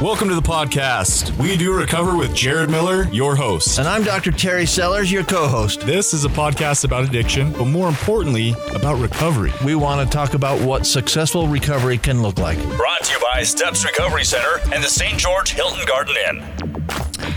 [0.00, 1.36] Welcome to the podcast.
[1.36, 3.78] We do recover with Jared Miller, your host.
[3.78, 4.30] And I'm Dr.
[4.30, 5.82] Terry Sellers, your co host.
[5.82, 9.52] This is a podcast about addiction, but more importantly, about recovery.
[9.62, 12.56] We want to talk about what successful recovery can look like.
[12.78, 15.18] Brought to you by Steps Recovery Center and the St.
[15.18, 16.40] George Hilton Garden Inn.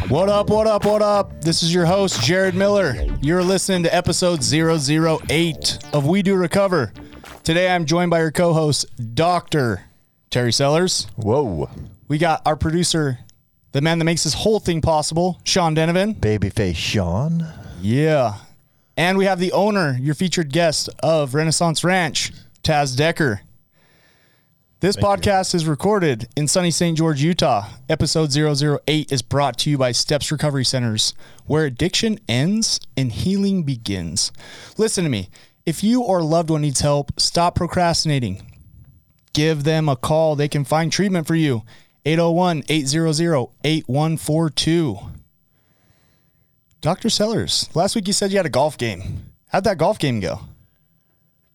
[0.08, 1.42] What up, what up, what up?
[1.42, 2.96] This is your host, Jared Miller.
[3.22, 6.94] You're listening to episode 008 of We Do Recover.
[7.44, 8.86] Today I'm joined by your co host,
[9.16, 9.84] Dr.
[10.30, 11.08] Terry Sellers.
[11.18, 11.70] Whoa.
[12.14, 13.18] We got our producer,
[13.72, 16.14] the man that makes this whole thing possible, Sean Denovan.
[16.20, 17.44] Babyface Sean.
[17.82, 18.36] Yeah.
[18.96, 22.32] And we have the owner, your featured guest of Renaissance Ranch,
[22.64, 23.42] Taz Decker.
[24.80, 26.96] This podcast is recorded in sunny St.
[26.96, 27.68] George, Utah.
[27.90, 31.16] Episode 008 is brought to you by Steps Recovery Centers,
[31.48, 34.32] where addiction ends and healing begins.
[34.78, 35.30] Listen to me.
[35.66, 38.54] If you or a loved one needs help, stop procrastinating.
[39.34, 40.36] Give them a call.
[40.36, 41.64] They can find treatment for you.
[42.06, 45.00] 801 800 8142.
[46.82, 47.10] Dr.
[47.10, 49.32] Sellers, last week you said you had a golf game.
[49.48, 50.42] How'd that golf game go?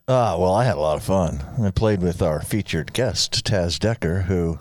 [0.06, 1.44] Ah, well, I had a lot of fun.
[1.62, 4.58] I played with our featured guest, Taz Decker, who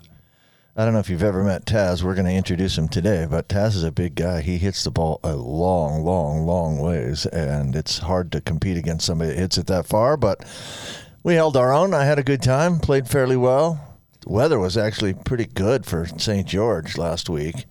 [0.75, 2.03] I don't know if you've ever met Taz.
[2.03, 4.41] We're going to introduce him today, but Taz is a big guy.
[4.41, 9.05] He hits the ball a long, long, long ways, and it's hard to compete against
[9.05, 10.43] somebody that hits it that far, but
[11.23, 11.93] we held our own.
[11.93, 13.86] I had a good time, played fairly well.
[14.27, 16.45] The weather was actually pretty good for St.
[16.45, 17.63] George last week.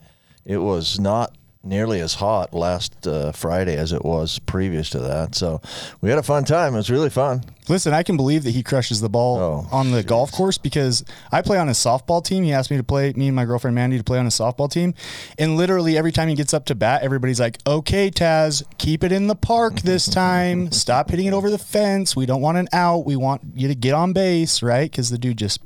[0.47, 5.35] It was not nearly as hot last uh, Friday as it was previous to that.
[5.35, 5.61] So
[6.01, 6.73] we had a fun time.
[6.73, 7.43] It was really fun.
[7.69, 11.05] Listen, I can believe that he crushes the ball Oh, on the golf course because
[11.31, 12.43] I play on a softball team.
[12.43, 14.71] He asked me to play, me and my girlfriend Mandy to play on a softball
[14.71, 14.95] team.
[15.39, 19.13] And literally every time he gets up to bat, everybody's like, okay, Taz, keep it
[19.13, 20.73] in the park this time.
[20.73, 22.17] Stop hitting it over the fence.
[22.17, 23.05] We don't want an out.
[23.05, 24.91] We want you to get on base, right?
[24.91, 25.61] Because the dude just,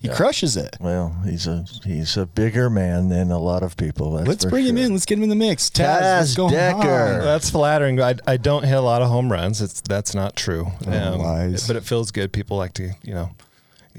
[0.00, 0.76] he crushes it.
[0.80, 4.12] Well, he's a he's a bigger man than a lot of people.
[4.12, 4.92] that's Let's for bring him in.
[4.92, 5.68] Let's get him in the mix.
[5.68, 6.78] Taz, what's Taz going Decker.
[6.78, 7.20] on?
[7.20, 8.00] That's flattering.
[8.00, 9.60] I, I don't hit a lot of home runs.
[9.60, 10.68] It's that's not true.
[10.86, 11.66] Um, lies.
[11.66, 12.32] But it feels good.
[12.32, 13.30] People like to you know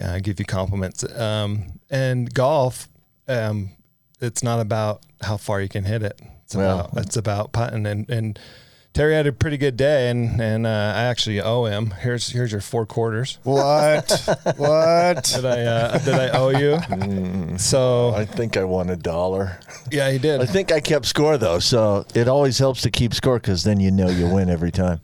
[0.03, 1.03] uh, give you compliments.
[1.19, 2.89] Um, and golf,
[3.27, 3.69] um,
[4.19, 6.19] it's not about how far you can hit it.
[6.45, 7.85] It's Well- about it's about putting.
[7.85, 8.39] And, and
[8.93, 11.91] Terry had a pretty good day, and and uh, I actually owe him.
[11.91, 13.39] Here's here's your four quarters.
[13.43, 14.11] What?
[14.57, 15.23] what?
[15.33, 17.57] Did I uh, did I owe you?
[17.57, 19.59] so I think I won a dollar.
[19.91, 20.41] yeah, he did.
[20.41, 23.79] I think I kept score though, so it always helps to keep score because then
[23.79, 24.99] you know you win every time.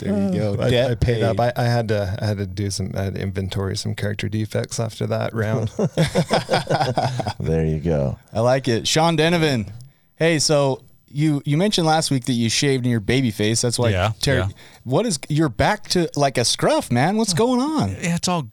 [0.00, 0.56] There you go.
[0.60, 1.38] I, Debt I paid up.
[1.38, 2.18] I, I had to.
[2.20, 2.90] I had to do some.
[2.96, 5.70] I had to inventory some character defects after that round.
[7.38, 8.18] There you go.
[8.32, 8.86] I like it.
[8.86, 9.70] Sean Denovan.
[10.16, 13.60] Hey, so you you mentioned last week that you shaved in your baby face.
[13.62, 14.38] That's why Yeah, Terry.
[14.38, 14.48] yeah.
[14.84, 17.16] What is you're back to like a scruff, man?
[17.16, 17.90] What's going on?
[17.90, 18.48] Yeah, it's all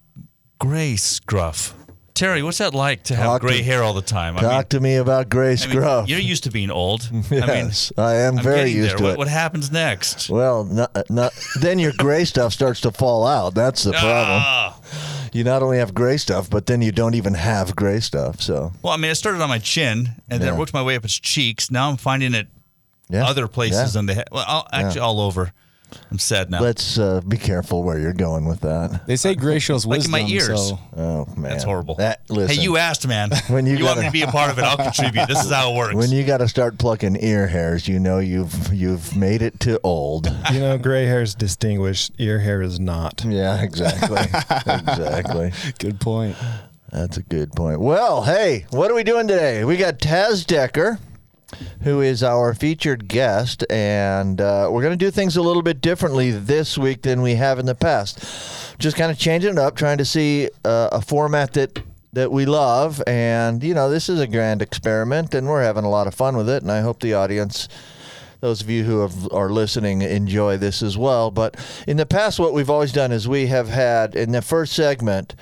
[0.59, 1.75] gray scruff.
[2.15, 4.37] Terry, what's that like to have Talk gray to- hair all the time?
[4.37, 6.09] I Talk mean, to me about gray I mean, scruff.
[6.09, 7.09] you're used to being old.
[7.31, 8.97] yes, I mean, I am I'm very used there.
[8.97, 9.17] to what, it.
[9.19, 10.29] what happens next?
[10.29, 11.31] well, not, not,
[11.61, 13.55] then your gray stuff starts to fall out.
[13.55, 14.41] That's the problem.
[14.43, 14.79] Ah.
[15.33, 18.41] You not only have gray stuff, but then you don't even have gray stuff.
[18.41, 20.59] So well, I mean, it started on my chin, and then Yeah.
[20.59, 21.69] worked my way up its cheeks.
[21.71, 22.47] Now I'm finding it
[23.09, 23.99] yeah, other places Yeah.
[23.99, 24.27] on the head.
[24.31, 25.51] Well, all, actually, all over.
[26.11, 26.59] I'm sad now.
[26.61, 29.05] Let's uh, be careful where you're going with that.
[29.07, 30.15] They say gray shows Like wisdom.
[30.15, 30.69] in my ears.
[30.69, 31.95] So Oh man, That's horrible.
[31.95, 33.29] That, listen, hey, you asked, man.
[33.47, 35.27] When you you want me gotta- to be a part of it, I'll contribute.
[35.27, 35.95] This is how it works.
[35.95, 39.79] When you got to start plucking ear hairs, you know you've you've made it to
[39.83, 40.27] old.
[40.51, 42.11] you know, gray hair is distinguished.
[42.19, 43.23] Ear hair is not.
[43.25, 44.17] Yeah, exactly.
[44.73, 45.51] exactly.
[45.79, 46.35] good point.
[46.91, 47.79] That's a good point.
[47.81, 49.63] Well, hey, what are we doing today?
[49.63, 50.97] We got Taz Decker,
[51.83, 55.81] who is our featured guest, and uh, we're going to do things a little bit
[55.81, 58.77] differently this week than we have in the past.
[58.79, 62.45] Just kind of changing it up, trying to see uh, a format that that we
[62.45, 66.15] love, and you know, this is a grand experiment, and we're having a lot of
[66.15, 67.67] fun with it, and I hope the audience
[68.39, 71.29] those of you who have, are listening enjoy this as well.
[71.29, 74.73] But in the past, what we've always done is we have had, in the first
[74.73, 75.35] segment,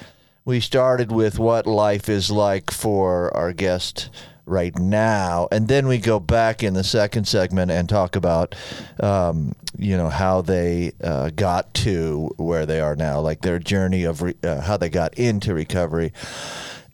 [0.45, 4.09] we started with what life is like for our guest
[4.47, 8.55] right now, and then we go back in the second segment and talk about,
[8.99, 14.03] um, you know, how they uh, got to where they are now, like their journey
[14.03, 16.13] of re- uh, how they got into recovery,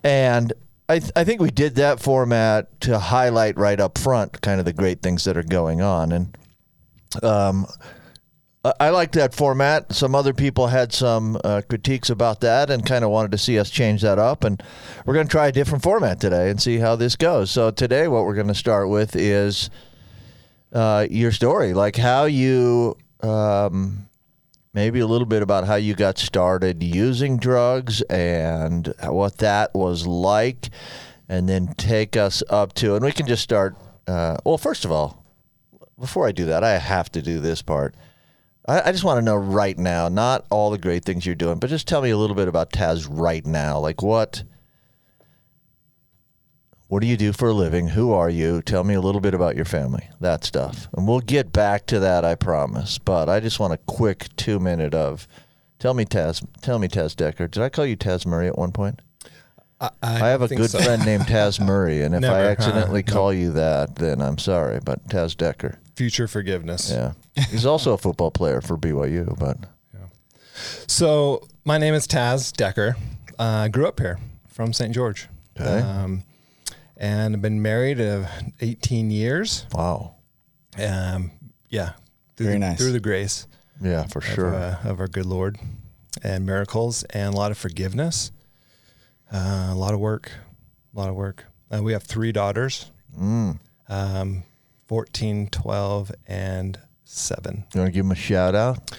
[0.03, 0.51] and
[0.89, 4.65] I, th- I think we did that format to highlight right up front kind of
[4.65, 6.11] the great things that are going on.
[6.11, 6.37] And
[7.23, 7.67] um,
[8.79, 9.91] I, like that format.
[9.93, 13.59] Some other people had some uh, critiques about that and kind of wanted to see
[13.59, 14.45] us change that up.
[14.45, 14.63] And
[15.05, 17.51] we're going to try a different format today and see how this goes.
[17.51, 19.69] So, today, what we're going to start with is
[20.71, 22.97] uh, your story, like how you.
[23.21, 24.07] Um,
[24.73, 30.07] maybe a little bit about how you got started using drugs and what that was
[30.07, 30.69] like
[31.29, 33.75] and then take us up to, and we can just start.
[34.07, 35.23] Uh, well, first of all,
[35.99, 37.95] before I do that, I have to do this part.
[38.67, 41.59] I, I just want to know right now, not all the great things you're doing,
[41.59, 43.79] but just tell me a little bit about Taz right now.
[43.79, 44.43] Like what?
[46.87, 47.87] What do you do for a living?
[47.89, 48.61] Who are you?
[48.61, 50.87] Tell me a little bit about your family, that stuff.
[50.95, 52.99] And we'll get back to that, I promise.
[52.99, 55.27] But I just want a quick two minute of
[55.79, 57.47] tell me Taz tell me Taz Decker.
[57.47, 59.01] Did I call you Taz Murray at one point?
[59.81, 60.79] I, I have a good so.
[60.79, 63.11] friend named Taz Murray, and if Never, I accidentally No.
[63.11, 64.79] call you that, then I'm sorry.
[64.83, 65.79] But Taz Decker.
[65.95, 66.89] Future forgiveness.
[66.91, 67.13] Yeah.
[67.49, 69.57] He's also a football player for BYU, but
[69.93, 70.07] Yeah.
[70.87, 72.95] So my name is Taz Decker.
[73.39, 74.17] Uh, I grew up here
[74.47, 74.93] from St.
[74.93, 75.27] George.
[75.59, 75.79] Okay.
[75.81, 76.23] Um,
[76.97, 78.25] and I've been married uh,
[78.61, 79.65] 18 years.
[79.73, 80.15] wow.
[80.83, 81.31] Um,
[81.69, 81.93] yeah.
[82.37, 82.77] Through Very the, nice.
[82.79, 83.47] Through the grace
[83.81, 84.55] Yeah, for of, sure.
[84.55, 85.57] uh, of our good Lord
[86.23, 88.31] and miracles and a lot of forgiveness,
[89.31, 90.31] uh, a lot of work,
[90.95, 91.45] a lot of work.
[91.71, 93.59] Uh, we have three daughters, Mm.
[93.89, 94.43] um,
[94.93, 97.63] 14, 12, and seven.
[97.73, 98.95] You want to give him a shout out?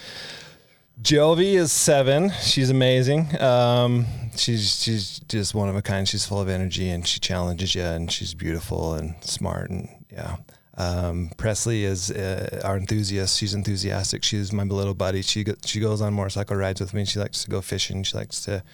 [1.00, 2.32] Jovi is seven.
[2.43, 3.41] She's amazing.
[3.41, 4.05] Um,
[4.35, 6.08] she's she's just one of a kind.
[6.08, 10.38] She's full of energy and she challenges you, and she's beautiful and smart and yeah.
[10.76, 13.38] Um, Presley is uh, our enthusiast.
[13.38, 14.25] She's enthusiastic.
[14.25, 15.23] She's my little buddy.
[15.23, 17.05] She go, she goes on motorcycle rides with me.
[17.05, 18.02] She likes to go fishing.
[18.02, 18.64] She likes to,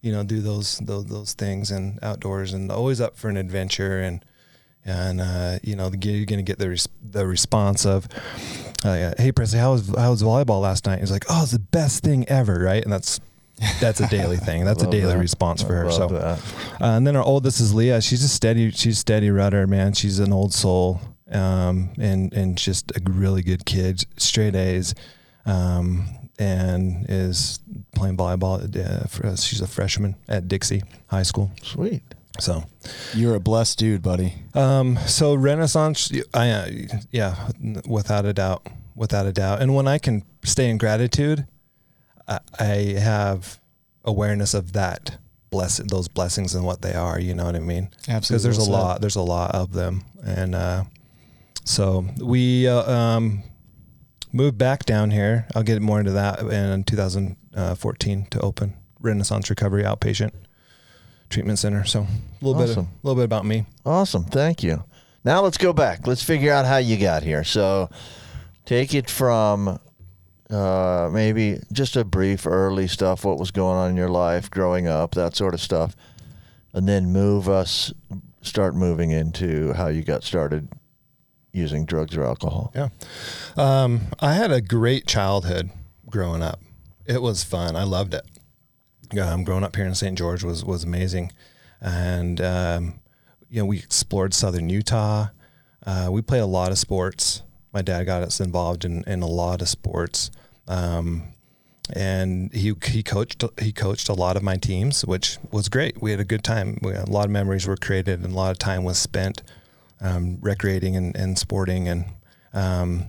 [0.00, 4.00] you know, do those those those things and outdoors and always up for an adventure
[4.00, 4.24] and
[4.84, 8.06] and uh, you know the, you're gonna get the res- the response of,
[8.84, 11.52] uh, yeah, "Hey Presley, how was how was volleyball last night?" He's like, "Oh, it's
[11.52, 13.20] the best thing ever, right?" And that's
[13.80, 14.64] that's a daily thing.
[14.64, 15.18] That's a daily that.
[15.18, 15.90] response for I her.
[15.90, 16.38] So, uh,
[16.80, 18.00] and then our oldest is Leah.
[18.02, 19.92] She's a steady she's steady rudder, man.
[19.94, 24.94] She's an old soul, um, and and just a really good kid, straight A's,
[25.46, 26.06] um,
[26.38, 27.58] and is
[27.94, 28.58] playing volleyball.
[28.76, 31.52] Uh, for, she's a freshman at Dixie High School.
[31.62, 32.02] Sweet.
[32.40, 32.64] So.
[33.14, 34.34] You're a blessed dude, buddy.
[34.54, 36.68] Um, so Renaissance, I, uh,
[37.10, 37.48] yeah,
[37.86, 39.62] without a doubt, without a doubt.
[39.62, 41.46] And when I can stay in gratitude,
[42.26, 43.60] I, I have
[44.04, 45.18] awareness of that
[45.54, 47.20] bless those blessings and what they are.
[47.20, 47.90] You know what I mean?
[48.08, 48.18] Absolutely.
[48.18, 50.84] Because there's a lot, there's a lot of them, and uh,
[51.64, 53.44] so we uh, um,
[54.32, 55.46] moved back down here.
[55.54, 60.32] I'll get more into that in 2014 to open Renaissance Recovery Outpatient
[61.34, 61.84] Treatment Center.
[61.84, 63.66] So a little bit, a little bit about me.
[63.84, 64.24] Awesome.
[64.24, 64.84] Thank you.
[65.24, 66.06] Now let's go back.
[66.06, 67.42] Let's figure out how you got here.
[67.42, 67.90] So
[68.64, 69.80] take it from
[70.48, 74.86] uh, maybe just a brief early stuff, what was going on in your life growing
[74.86, 75.96] up, that sort of stuff,
[76.72, 77.92] and then move us,
[78.42, 80.68] start moving into how you got started
[81.52, 82.72] using drugs or alcohol.
[82.76, 82.90] Yeah.
[83.56, 85.70] Um, I had a great childhood
[86.08, 86.60] growing up.
[87.06, 87.74] It was fun.
[87.74, 88.24] I loved it.
[89.20, 90.16] Um, growing up here in St.
[90.16, 91.32] George was, was amazing.
[91.80, 93.00] And, um,
[93.50, 95.28] you know, we explored Southern Utah.
[95.86, 97.42] Uh, we played a lot of sports.
[97.72, 100.30] My dad got us involved in, in a lot of sports.
[100.66, 101.34] Um,
[101.92, 106.00] and he, he coached, he coached a lot of my teams, which was great.
[106.00, 106.78] We had a good time.
[106.82, 109.42] A lot of memories were created and a lot of time was spent,
[110.00, 111.86] um, recreating and, and sporting.
[111.88, 112.06] And,
[112.54, 113.04] um,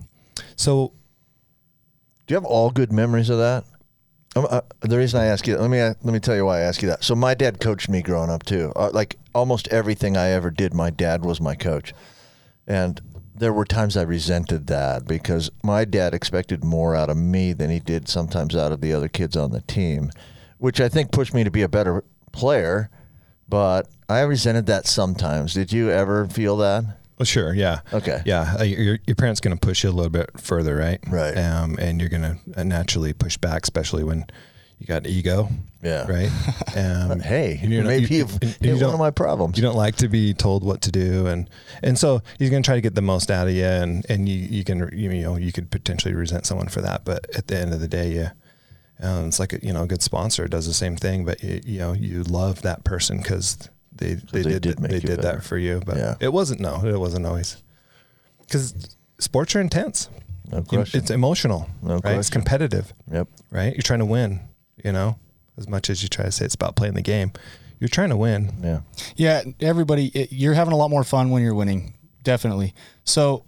[0.57, 0.91] so
[2.27, 3.63] Do you have all good memories of that?
[4.35, 6.61] Um, uh, the reason I ask you, let me let me tell you why I
[6.61, 7.03] ask you that.
[7.03, 8.73] So my dad coached me growing up too.
[8.75, 11.93] Uh, like almost everything I ever did, my dad was my coach,
[12.67, 13.01] and
[13.33, 17.69] there were times I resented that because my dad expected more out of me than
[17.69, 20.11] he did sometimes out of the other kids on the team,
[20.57, 22.89] which I think pushed me to be a better player.
[23.47, 25.53] But I resented that sometimes.
[25.53, 26.97] Did you ever feel that?
[27.17, 27.79] Well, sure, yeah.
[27.93, 28.21] Okay.
[28.25, 30.99] Yeah, uh, your, your parents going to push you a little bit further, right?
[31.07, 31.37] Right.
[31.37, 34.25] Um, and you're going to naturally push back, especially when
[34.79, 35.47] you got ego.
[35.81, 36.05] Yeah.
[36.11, 36.29] Right.
[36.75, 39.57] Um, Hey, you're maybe you- hit you one of my problems.
[39.57, 41.49] You don't like to be told what to do, and
[41.81, 44.27] and so he's going to try to get the most out of you, and and
[44.27, 47.57] you you can you know you could potentially resent someone for that, but at the
[47.57, 48.31] end of the day, yeah.
[48.99, 51.61] Um, it's like a, you know a good sponsor does the same thing, but you,
[51.65, 55.21] you know you love that person because they they, they did, did make they did
[55.21, 55.37] better.
[55.37, 56.15] that for you, but Yeah.
[56.19, 57.57] it wasn't no it wasn't always
[58.41, 60.09] because sports are intense.
[60.51, 60.99] No You- question.
[61.01, 62.17] it's emotional, No right?
[62.17, 63.27] It's competitive, Yep.
[63.51, 63.73] right?
[63.73, 64.41] You're trying to win,
[64.83, 65.17] you know,
[65.57, 67.31] as much as you try to say it's about playing the game.
[67.79, 68.53] You're trying to win.
[68.63, 68.79] Yeah.
[69.15, 71.93] Yeah, everybody, it, you're having a lot more fun when you're winning.
[72.23, 72.73] Definitely.
[73.03, 73.43] So,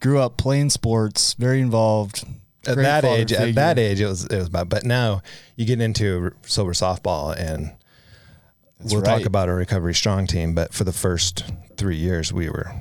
[0.00, 2.24] grew up playing sports, very involved.
[2.66, 3.46] At that age, figure.
[3.46, 4.68] at that age, it was it was about.
[4.70, 5.22] But now
[5.56, 7.72] you get into sober softball, and
[8.84, 9.18] we'll right.
[9.18, 10.54] talk about our recovery strong team.
[10.54, 11.44] But for the first
[11.76, 12.72] three years, we were,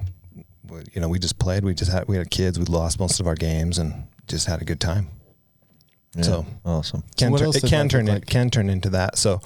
[0.94, 1.64] you know, we just played.
[1.64, 2.60] We just had we had kids.
[2.60, 5.08] We lost most of our games, and just had a good time.
[6.16, 6.24] Yeah.
[6.24, 7.04] So awesome.
[7.18, 9.18] can what turn, else it can turn look it can turn into that.
[9.18, 9.42] So,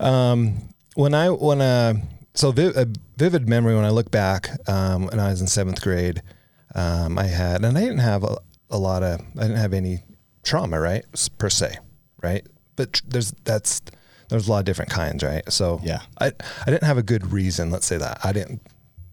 [0.00, 0.54] um,
[0.94, 1.94] when I when uh
[2.34, 5.82] so vi- a vivid memory when I look back um, when I was in seventh
[5.82, 6.22] grade,
[6.74, 8.38] um, I had, and I didn't have a,
[8.70, 10.02] a lot of, I didn't have any
[10.42, 11.04] trauma, right,
[11.38, 11.76] per se,
[12.22, 12.46] right.
[12.76, 13.82] But tr- there's that's
[14.32, 15.42] there's a lot of different kinds, right.
[15.52, 16.00] So Yeah.
[16.18, 16.32] I
[16.66, 17.70] I didn't have a good reason.
[17.70, 18.62] Let's say that I didn't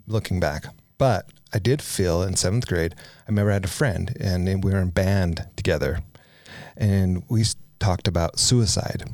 [0.07, 0.65] looking back,
[0.97, 2.95] but I did feel in seventh grade.
[2.97, 5.99] I remember I had a friend, and we were in band together,
[6.77, 7.43] and we
[7.79, 9.09] talked about suicide.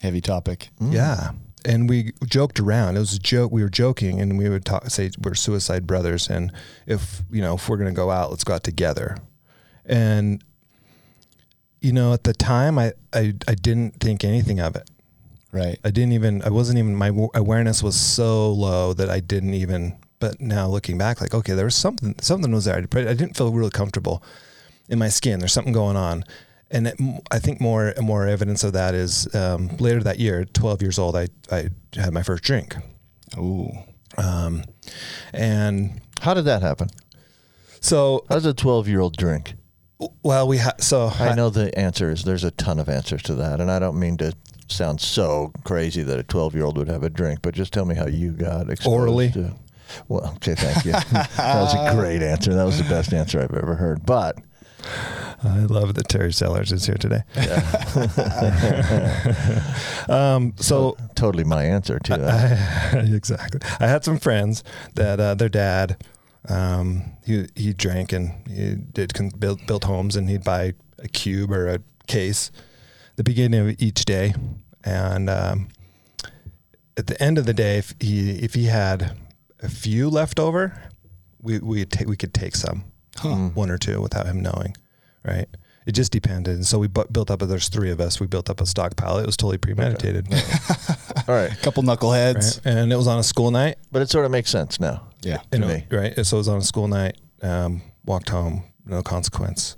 [0.00, 0.70] Heavy topic.
[0.80, 0.92] Mm.
[0.94, 1.30] Yeah.
[1.64, 2.96] And we joked around.
[2.96, 3.52] It was a joke.
[3.52, 6.52] We were joking, and we would talk, say we're suicide brothers, and
[6.86, 9.18] if you know if we're gonna go out, let's go out together.
[9.84, 10.42] And
[11.82, 14.88] you know, at the time, I I, I didn't think anything of it.
[15.50, 15.78] Right.
[15.82, 16.42] I didn't even.
[16.42, 16.94] I wasn't even.
[16.94, 19.96] My awareness was so low that I didn't even.
[20.20, 22.14] But now looking back, like okay, there was something.
[22.20, 22.76] Something was there.
[22.76, 24.22] I didn't feel really comfortable
[24.88, 25.38] in my skin.
[25.38, 26.24] There's something going on,
[26.70, 27.00] and it,
[27.30, 31.16] I think more more evidence of that is um, later that year, 12 years old.
[31.16, 32.74] I I had my first drink,
[33.38, 33.70] Ooh.
[34.18, 34.64] um,
[35.32, 36.88] and How did that happen?
[37.80, 39.54] so How does a 12 year old drink?
[40.22, 43.34] well we had so I know the answer is there's a ton of answers to
[43.36, 44.32] that, and I don't mean to
[44.68, 47.84] sound so crazy that a 12 year old would have a drink, but just tell
[47.84, 49.30] me how you got exposed Orally.
[49.32, 49.54] To,
[50.08, 50.92] well, okay, thank you.
[50.92, 52.54] that was a great answer.
[52.54, 54.04] That was the best answer I've ever heard.
[54.04, 54.38] But
[55.42, 57.22] I love that Terry Sellers is here today.
[60.08, 62.94] um, so totally my answer to that.
[62.94, 63.60] I, exactly.
[63.80, 66.02] I had some friends that uh, their dad,
[66.48, 71.08] um, he he drank and he did con- build built homes and he'd buy a
[71.08, 72.50] cube or a case
[73.18, 74.32] the beginning of each day,
[74.84, 75.68] and um,
[76.96, 79.16] at the end of the day, if he if he had
[79.60, 80.80] a few left over,
[81.42, 82.84] we we take we could take some,
[83.54, 84.76] one or two without him knowing,
[85.24, 85.46] right?
[85.86, 86.54] It just depended.
[86.54, 87.40] And so we bu- built up.
[87.40, 88.20] There's three of us.
[88.20, 89.18] We built up a stockpile.
[89.18, 90.26] It was totally premeditated.
[91.28, 91.50] All right.
[91.50, 92.62] A couple knuckleheads.
[92.66, 92.74] Right?
[92.76, 93.78] And it was on a school night.
[93.90, 95.08] But it sort of makes sense now.
[95.22, 95.38] Yeah.
[95.50, 95.86] You To know, me.
[95.90, 96.26] right?
[96.26, 97.16] So it was on a school night.
[97.40, 99.76] Um, walked home, no consequence.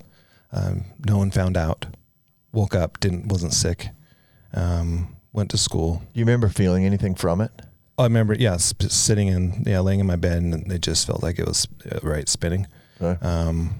[0.50, 1.86] Um, no one found out.
[2.52, 3.88] Woke up, didn't wasn't sick.
[4.52, 6.02] Um, went to school.
[6.12, 7.50] Do you remember feeling anything from it?
[7.98, 11.22] I remember, yeah, sp- sitting in, yeah, laying in my bed, and it just felt
[11.22, 12.66] like it was uh, right spinning.
[13.00, 13.24] Okay.
[13.24, 13.74] Um,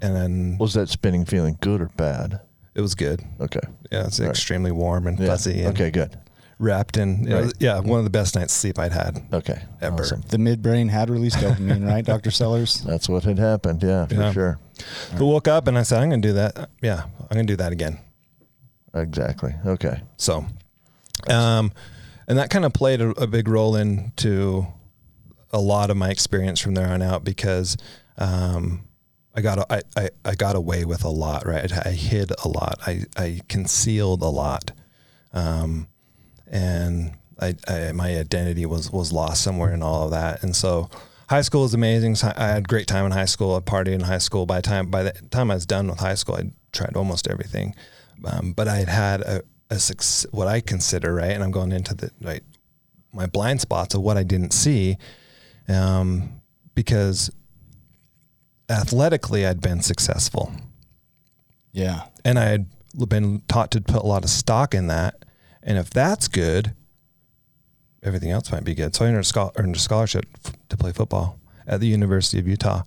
[0.00, 2.40] and then Was that spinning feeling good or bad?
[2.74, 3.22] it was good.
[3.40, 3.60] Okay.
[3.92, 4.30] Yeah, it's Right.
[4.30, 5.26] extremely warm and Yeah.
[5.26, 5.62] fuzzy.
[5.62, 6.16] And Okay, good.
[6.60, 7.44] Wrapped in, Right.
[7.44, 9.20] was- yeah, one of the best nights sleep I'd had.
[9.32, 9.60] Okay.
[9.80, 10.02] Ever.
[10.02, 10.22] Awesome.
[10.28, 12.30] The midbrain had released dopamine, right, Dr.
[12.30, 12.80] Sellers?
[12.86, 13.82] That's what had happened.
[13.82, 14.32] Yeah, for Yeah.
[14.32, 14.58] sure.
[15.16, 16.70] But woke up and I said, I'm going to do that.
[16.82, 17.98] Yeah, I'm going to do that again.
[18.94, 19.54] Exactly.
[19.66, 20.02] Okay.
[20.16, 20.46] So,
[21.28, 21.72] um,
[22.26, 24.66] and that kind of played a, a big role into
[25.52, 27.76] a lot of my experience from there on out because
[28.18, 28.84] um,
[29.34, 31.70] I got I, I, I got away with a lot, right?
[31.86, 32.78] I, hid a lot.
[32.86, 34.72] I, I concealed a lot,
[35.32, 35.86] um,
[36.46, 40.42] and I, I my identity was was lost somewhere in all of that.
[40.42, 40.90] And so,
[41.28, 42.16] high school was amazing.
[42.16, 43.54] So I had a great time in high school.
[43.54, 44.44] I partied in high school.
[44.44, 47.74] By time by the time I was done with high school, I tried almost everything.
[48.24, 49.78] Um, but I had had a, a
[50.32, 52.42] what I consider right, and I'm going into the right
[53.12, 54.96] my blind spots of what I didn't see,
[55.68, 56.40] um,
[56.74, 57.30] because
[58.68, 60.52] athletically I'd been successful,
[61.72, 62.02] Yeah.
[62.24, 62.66] and I had
[63.08, 65.24] been taught to put a lot of stock in that,
[65.62, 66.74] and if that's good,
[68.02, 68.94] everything else might be good.
[68.94, 72.38] So I earned a, schol- earned a scholarship f- to play football at the University
[72.38, 72.82] of Utah.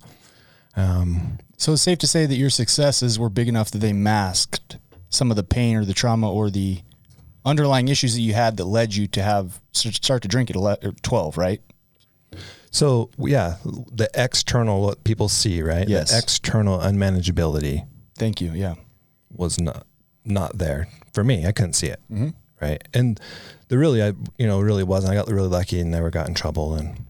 [0.76, 4.78] Um, So it's safe to say that your successes were big enough that they masked
[5.12, 6.80] some of the pain or the trauma or the
[7.44, 10.88] underlying issues that you had that led you to have start to drink at 11,
[10.88, 11.60] or 12, right?
[12.70, 15.86] So yeah, the external what people see, right?
[15.86, 16.10] Yes.
[16.10, 18.52] The external unmanageability Thank you.
[18.52, 18.74] Yeah.
[19.30, 19.86] was not
[20.24, 21.46] not there for me.
[21.46, 22.00] I couldn't see it,
[22.60, 22.82] right?
[22.94, 23.20] And
[23.68, 25.12] the really, I you know, really wasn't.
[25.12, 27.04] I got really lucky and never got in trouble and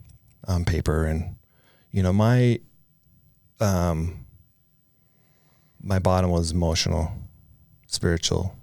[0.49, 1.37] on paper and
[1.93, 2.59] you know my
[3.61, 4.25] um
[5.81, 7.13] my bottom was emotional,
[7.93, 8.57] spiritual,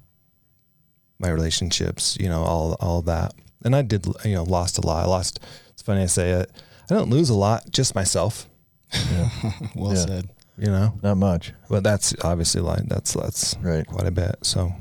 [1.20, 3.34] my relationships, you know, all all that.
[3.64, 5.04] And I did, you know, lost a lot.
[5.04, 5.40] I lost.
[5.70, 6.52] It's funny I say it.
[6.90, 8.48] I don't lose a lot, just myself.
[9.76, 10.06] Well Yeah.
[10.06, 10.30] said.
[10.58, 11.54] You know, Not much.
[11.70, 13.88] but that's obviously like that's that's Right.
[13.88, 14.36] quite a bit.
[14.42, 14.74] So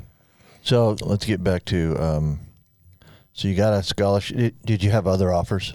[0.62, 1.97] So let's get back to.
[2.02, 2.40] Um,
[3.33, 4.37] so you got a scholarship.
[4.37, 5.75] Did- Did you have other offers?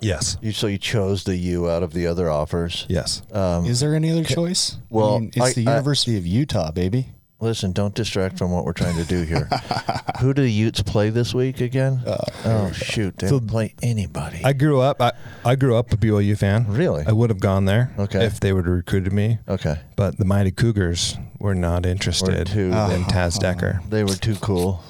[0.00, 2.84] yes, You so you chose the U out of the other offers.
[2.88, 3.22] yes.
[3.32, 4.76] Um, Is there any other choice?
[4.90, 7.13] well, I mean, it's I- the I- University of Utah, baby.
[7.40, 9.48] Listen, don't distract from what we're trying to do here.
[10.20, 12.02] Who do the Utes play this week again?
[12.06, 14.40] oh, oh shoot, they So- don't play anybody.
[14.44, 15.00] I grew up.
[15.00, 15.12] I,
[15.44, 16.66] I grew up a BYU fan.
[16.68, 17.04] Really?
[17.06, 17.92] I would have gone there.
[17.98, 18.24] Okay.
[18.24, 22.72] If they would have recruited me, okay, but the mighty Cougars were not interested too-
[22.72, 23.80] in Taz Decker.
[23.88, 24.82] they were too cool.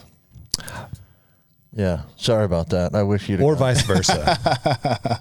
[1.77, 2.03] Yeah.
[2.17, 2.95] Sorry about that.
[2.95, 3.41] I wish you'd.
[3.41, 4.39] or vice versa.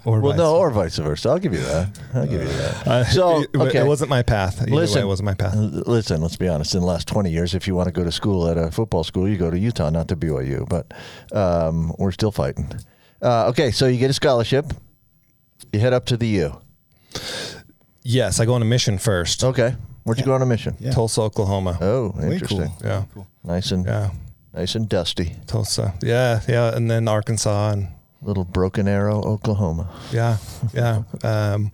[0.04, 1.30] or Well, vice no, or vice versa.
[1.30, 2.00] I'll give you that.
[2.14, 2.86] I'll give you that.
[2.86, 3.80] Uh, So, it, okay.
[3.80, 4.62] it wasn't my path.
[4.62, 5.54] Either Listen, way, it wasn't my path.
[5.56, 6.74] Listen, let's be honest.
[6.74, 9.02] In the last 20 years, if you want to go to school at a football
[9.02, 10.68] school, you go to Utah, not to BYU.
[10.68, 10.94] But
[11.36, 12.70] um, we're still fighting.
[13.20, 14.72] Uh, okay, so you get a scholarship.
[15.72, 16.60] You head up to the U.
[18.04, 19.42] Yes, I go on a mission first.
[19.42, 19.74] Okay.
[20.04, 20.76] Where'd you go on a mission?
[20.78, 20.90] Yeah.
[20.92, 21.78] Tulsa, Oklahoma.
[21.80, 22.58] Oh, interesting.
[22.68, 22.76] cool.
[22.84, 23.04] Yeah.
[23.14, 23.26] Cool.
[23.42, 24.10] nice and Yeah.
[24.54, 25.36] Nice and dusty.
[25.46, 25.94] Tulsa.
[26.02, 27.88] Yeah, yeah, and then Arkansas and
[28.22, 29.90] Little Broken Arrow, Oklahoma.
[30.12, 30.38] yeah,
[30.72, 31.02] yeah.
[31.24, 31.72] Um,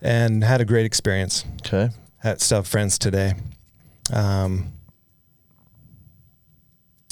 [0.00, 1.44] and had a great experience.
[1.66, 1.90] Okay.
[2.18, 3.34] Had still have friends today.
[4.12, 4.72] Um,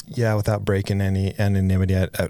[0.09, 2.25] yeah, without breaking any anonymity, I, I,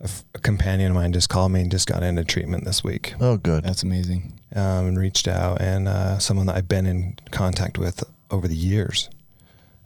[0.00, 2.82] a, f- a companion of mine just called me and just got into treatment this
[2.82, 3.14] week.
[3.20, 3.62] Oh, good.
[3.64, 4.40] That's amazing.
[4.56, 8.56] um, and reached out, and uh, someone that I've been in contact with over the
[8.56, 9.10] years,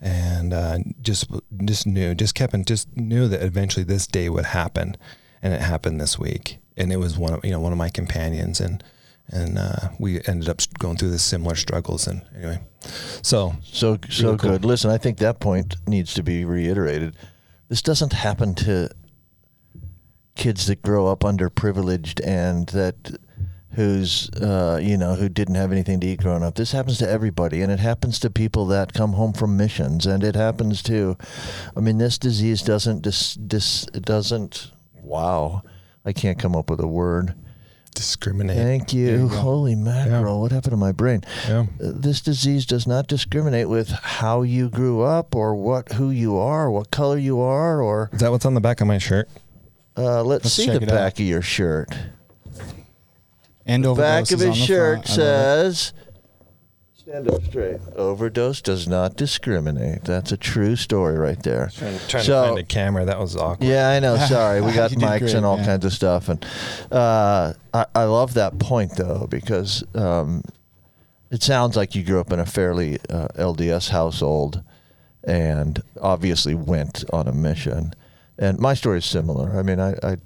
[0.00, 1.30] and uh, just
[1.64, 4.96] just knew, just kept and just knew that eventually this day would happen,
[5.42, 7.88] and it happened this week, and it was one of you know one of my
[7.88, 8.82] companions, and
[9.28, 12.60] and uh, we ended up going through the similar struggles, and anyway,
[13.22, 14.50] so So so cool.
[14.50, 14.64] good.
[14.64, 17.16] Listen, I think that point needs to be reiterated.
[17.68, 18.90] This doesn't happen to
[20.36, 23.16] kids that grow up underprivileged and that
[23.76, 26.54] who's uh, you know who didn't have anything to eat growing up.
[26.54, 30.22] This happens to everybody, and it happens to people that come home from missions, and
[30.24, 31.16] it happens to.
[31.76, 34.70] I mean, this disease doesn't dis, dis it doesn't.
[35.02, 35.62] Wow,
[36.04, 37.34] I can't come up with a word.
[37.94, 38.56] discriminate.
[38.56, 39.28] Thank you.
[39.28, 40.34] Holy mackerel!
[40.36, 40.40] Yeah.
[40.40, 41.22] What happened to my brain?
[41.48, 41.60] Yeah.
[41.80, 46.36] Uh, this disease does not discriminate with how you grew up or what who you
[46.36, 49.28] are, what color you are, or Is that what's on the back of my shirt?
[49.96, 50.88] uh, let's, Let's see the it out.
[50.88, 51.88] back of your shirt.
[53.66, 55.18] And overdose back of his shirt front.
[55.18, 55.75] I love it.
[55.75, 55.92] says.
[56.94, 57.80] Stand up straight.
[57.97, 60.04] Overdose does not discriminate.
[60.04, 61.71] That's a true story right there.
[61.76, 63.04] Trying, trying So- to find a camera.
[63.04, 63.68] That was awkward.
[63.68, 64.16] Yeah, I know.
[64.16, 65.66] Sorry, we got mics great, and all man.
[65.66, 66.44] kinds of stuff, and
[66.90, 70.42] uh, I, I love that point though because um,
[71.30, 74.62] it sounds like you grew up in a fairly uh, LDS household,
[75.22, 77.92] and obviously went on a mission.
[78.38, 79.59] And my story is similar.
[79.59, 80.16] I mean, I, I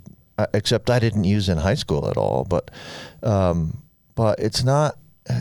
[0.54, 2.70] except I didn't use in high school at all, but
[3.22, 3.82] um,
[4.14, 4.96] but it's not.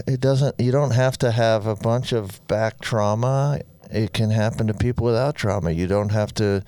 [0.05, 0.59] It doesn't.
[0.59, 3.61] You don't have to have a bunch of back trauma.
[3.89, 5.71] It can happen to people without trauma.
[5.71, 6.63] You don't have to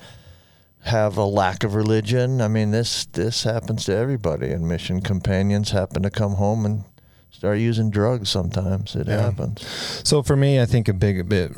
[0.84, 2.40] have a lack of religion.
[2.42, 6.86] I mean, this this happens to everybody, and mission companions happen to come home and
[7.30, 8.30] start using drugs.
[8.30, 9.22] Sometimes it Yeah.
[9.24, 9.66] happens.
[10.06, 11.52] So for me, I think a big bit.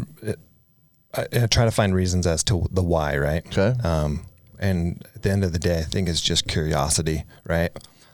[1.14, 3.46] I, I try to find reasons as to the why, right?
[3.46, 3.80] Okay.
[3.88, 4.26] Um,
[4.62, 7.72] and at the end of the day, I think it's just curiosity, right?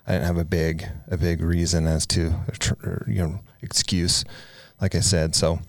[0.08, 2.34] I didn't have a big a big reason as to
[2.84, 4.24] or, you know excuse,
[4.82, 5.36] like I said.
[5.36, 5.60] So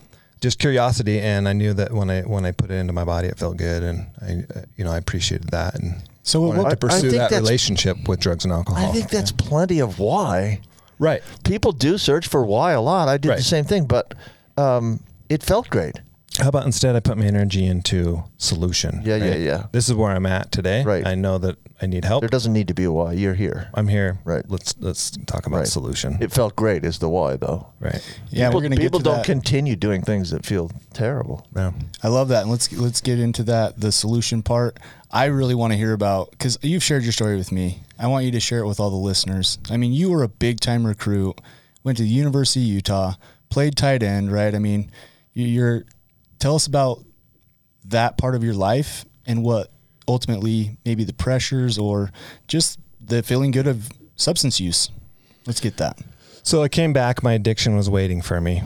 [0.40, 3.26] just curiosity, and I knew that when I when I put it into my body,
[3.28, 4.44] it felt good, and I
[4.76, 8.20] you know I appreciated that, and So what- wanted what- to pursue that relationship with
[8.20, 8.88] drugs and alcohol.
[8.88, 10.60] I think that's plenty of why.
[11.00, 11.22] right.
[11.44, 13.08] People do search for why a lot.
[13.08, 14.14] I did the same thing, but
[14.56, 15.96] um, it felt great.
[16.38, 19.02] How about instead I put my energy into solution?
[19.04, 19.40] Yeah, yeah, right?
[19.40, 19.66] yeah.
[19.72, 20.84] This is where I'm at today.
[20.84, 21.06] Right.
[21.06, 22.22] I know that I need help.
[22.22, 23.12] There doesn't need to be a why.
[23.12, 23.68] You're here.
[23.74, 24.18] I'm here.
[24.24, 24.44] Right.
[24.48, 25.66] Let's let's talk about Right.
[25.66, 26.18] solution.
[26.20, 27.66] It felt great is the why though.
[27.80, 28.00] right.
[28.30, 29.24] Yeah, people, we're gonna people get to don't that.
[29.26, 31.46] continue doing things that feel terrible.
[31.56, 31.72] Yeah.
[32.02, 32.42] I love that.
[32.42, 34.78] And let's let's get into that the solution part.
[35.10, 37.82] I really want to hear about because you've shared your story with me.
[37.98, 39.58] I want you to share it with all the listeners.
[39.70, 41.40] I mean, you were a big time recruit,
[41.82, 43.14] went to the University of Utah,
[43.48, 44.54] played tight end, right?
[44.54, 44.90] I mean,
[45.32, 45.84] you're
[46.38, 47.04] tell us about
[47.86, 49.72] that part of your life and what
[50.06, 52.10] ultimately maybe the pressures or
[52.46, 54.90] just the feeling good of substance use.
[55.46, 55.98] Let's get that.
[56.42, 57.22] So I came back.
[57.22, 58.62] My addiction was waiting for me,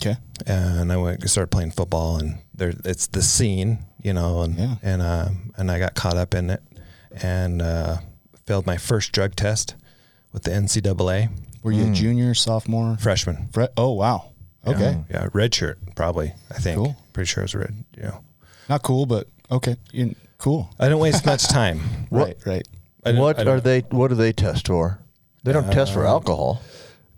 [0.00, 0.16] Okay.
[0.46, 2.16] and I went started playing football.
[2.18, 4.74] And there, it's the scene, you know, and Yeah.
[4.82, 6.62] and um, and I got caught up in it,
[7.22, 7.98] and uh,
[8.46, 9.74] failed my first drug test
[10.32, 11.28] with the NCAA
[11.62, 12.96] Were you a junior, sophomore?
[13.00, 13.48] freshman.
[13.52, 14.30] Fre- oh wow.
[14.66, 14.98] Okay.
[15.10, 16.32] Yeah, yeah, red shirt probably.
[16.50, 16.76] I think.
[16.76, 16.96] Cool.
[17.12, 17.84] Pretty sure it was red.
[17.96, 18.18] Yeah.
[18.68, 19.76] Not cool, but okay.
[19.92, 20.70] You- cool.
[20.80, 21.80] I don't waste much time.
[22.10, 22.66] Right, right.
[23.04, 23.80] What are they?
[23.80, 25.00] What do they test for?
[25.42, 26.62] They don't test for alcohol.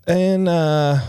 [0.07, 0.99] And uh,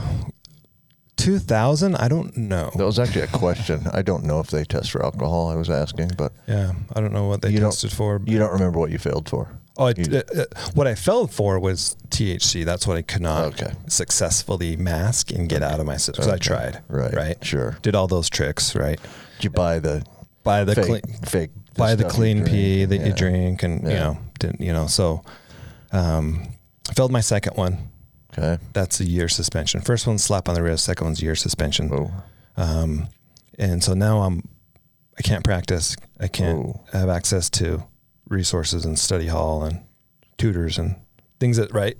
[1.18, 2.70] 2000, I don't know.
[2.76, 3.86] That was actually a question.
[3.92, 5.48] I don't know if they test for alcohol.
[5.50, 8.20] I was asking, but Yeah, I don't know what they You tested for.
[8.24, 9.48] you don't remember what you failed for.
[9.76, 12.64] Oh, I, uh, uh, what I failed for was THC.
[12.64, 13.72] That's what I could not Okay.
[13.88, 16.24] successfully mask and get out of my system.
[16.24, 16.80] Because I tried.
[16.88, 17.44] Right, Right.
[17.44, 17.78] sure.
[17.82, 18.74] Did all those tricks.
[18.74, 18.98] Right.
[19.36, 20.02] Did you buy the
[20.44, 24.18] Buy the fake, clean, fake buy the clean pee that you drink, and you know,
[24.40, 24.86] didn't you know?
[24.86, 25.22] So,
[25.92, 26.48] um,
[26.94, 27.90] failed my second one.
[28.38, 28.62] Okay.
[28.72, 29.80] That's a year suspension.
[29.80, 30.84] First one's slap on the wrist.
[30.84, 31.90] Second one's year suspension.
[31.92, 32.12] Oh.
[32.56, 33.08] Um,
[33.58, 34.48] and so now I'm,
[35.18, 35.96] I can't practice.
[36.20, 36.80] I can't Oh.
[36.92, 37.84] have access to
[38.28, 39.80] resources and study hall and
[40.36, 40.96] tutors and
[41.40, 41.96] things that right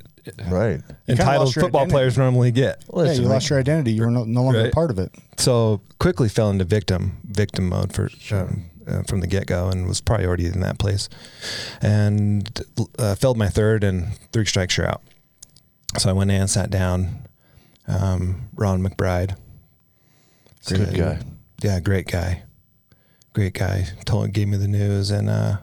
[0.51, 0.83] Right.
[1.09, 1.93] entitled lost football identity.
[1.95, 2.85] players normally get.
[2.89, 3.93] yeah, Listen, you lost your identity.
[3.93, 5.11] You were no, no longer a part of it.
[5.39, 9.87] So quickly fell into victim victim mode for um, uh, from the get go and
[9.89, 11.09] was probably already in that place,
[11.81, 12.63] and
[12.99, 15.03] uh, failed my third and three strikes you're out.
[15.99, 17.27] So I went in and sat down.
[17.87, 19.35] Um, Ron McBride,
[20.69, 21.21] Good guy.
[21.63, 22.43] yeah, great guy,
[23.33, 23.87] great guy.
[24.05, 25.57] Told gave me the news and uh,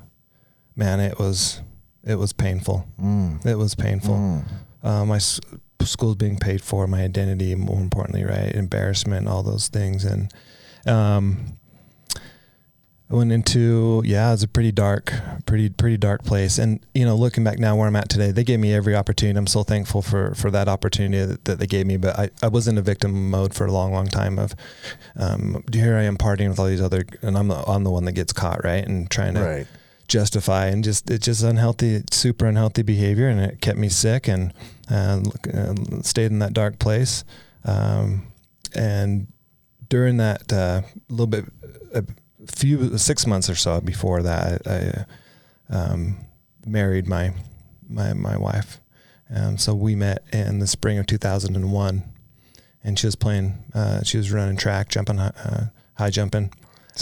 [0.75, 1.61] man, it was
[2.03, 2.87] it was painful.
[2.99, 3.45] Mm.
[3.45, 4.43] It was painful.
[4.83, 5.39] Uh, my s-
[5.81, 8.51] school's being paid for, my identity, more importantly, right?
[8.55, 10.33] Embarrassment, all those things, and
[10.87, 11.57] um,
[13.11, 15.13] I went into yeah, it was a pretty dark,
[15.55, 16.57] pretty pretty dark place.
[16.57, 19.37] And you know, looking back now where I'm at today, they gave me every opportunity.
[19.37, 21.95] I'm so thankful for for that opportunity that, that they gave me.
[21.97, 24.37] But I, I was in a victim mode for a long, long time.
[24.37, 24.53] Of
[25.15, 28.03] um, here I am partying with all these other, and I'm the I'm the one
[28.05, 28.85] that gets caught, right?
[28.85, 29.67] And trying to Right.
[30.07, 34.53] justify and just it's just unhealthy super unhealthy behavior and it kept me sick and
[34.91, 35.19] uh,
[35.53, 37.23] uh, stayed in that dark place
[37.63, 38.27] um,
[38.75, 39.25] and
[39.89, 41.45] during that uh, little bit
[41.93, 42.03] a
[42.45, 45.05] few six months or so before that I, I
[45.69, 46.17] um,
[46.65, 47.33] married my
[47.87, 48.79] my my wife.
[49.33, 52.03] Um, so we met in the spring of 2001
[52.83, 56.51] and she was playing uh, she was running track jumping uh, high jumping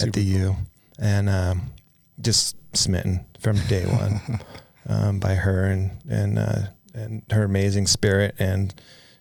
[0.02, 0.56] at the U
[0.98, 1.74] and um,
[2.22, 4.40] just smitten from day one
[4.88, 6.62] um, by her and and uh,
[6.94, 8.74] and her amazing spirit and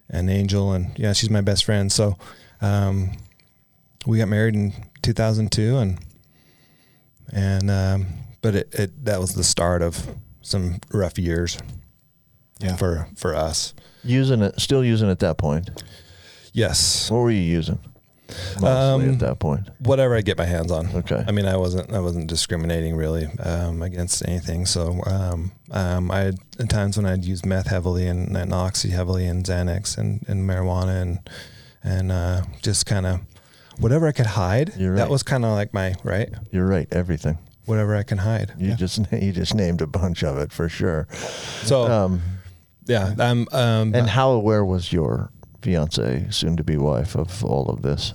[0.09, 1.91] an angel and yeah she's my best friend.
[1.91, 2.17] So
[2.61, 3.11] um,
[4.07, 5.99] we got married in 2002 and
[7.33, 8.07] and um,
[8.43, 10.07] but it, it that was the start of
[10.43, 11.57] some rough years
[12.61, 12.77] Yeah.
[12.77, 13.75] for for us
[14.05, 15.71] Using it, still using it at that point.
[16.53, 17.79] yes What were you using?
[18.61, 19.69] Mostly Um, at that point.
[19.81, 20.89] whatever I get my hands on.
[20.95, 21.23] Okay.
[21.27, 24.65] I mean, I wasn't I wasn't discriminating really um, against anything.
[24.67, 28.89] So um, um, I had at times when I'd use meth heavily and, and oxy
[28.91, 31.19] heavily and Xanax and, and marijuana and
[31.85, 33.21] and uh, just kind of
[33.79, 34.73] whatever I could hide.
[34.79, 36.31] You're That was kind of like my right.
[36.51, 36.89] You're right.
[36.91, 37.37] Everything.
[37.65, 38.53] Whatever I can hide.
[38.59, 41.07] You just you just named a bunch of it for sure.
[41.63, 42.23] So Um,
[42.87, 43.47] yeah, I'm.
[43.53, 45.31] Um, and how aware was your
[45.63, 48.15] fiance, soon to be wife, of all of this?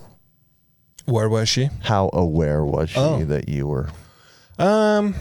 [1.06, 1.70] where was she?
[1.84, 3.24] How aware was she Oh.
[3.24, 3.88] that you were
[4.60, 5.16] Um,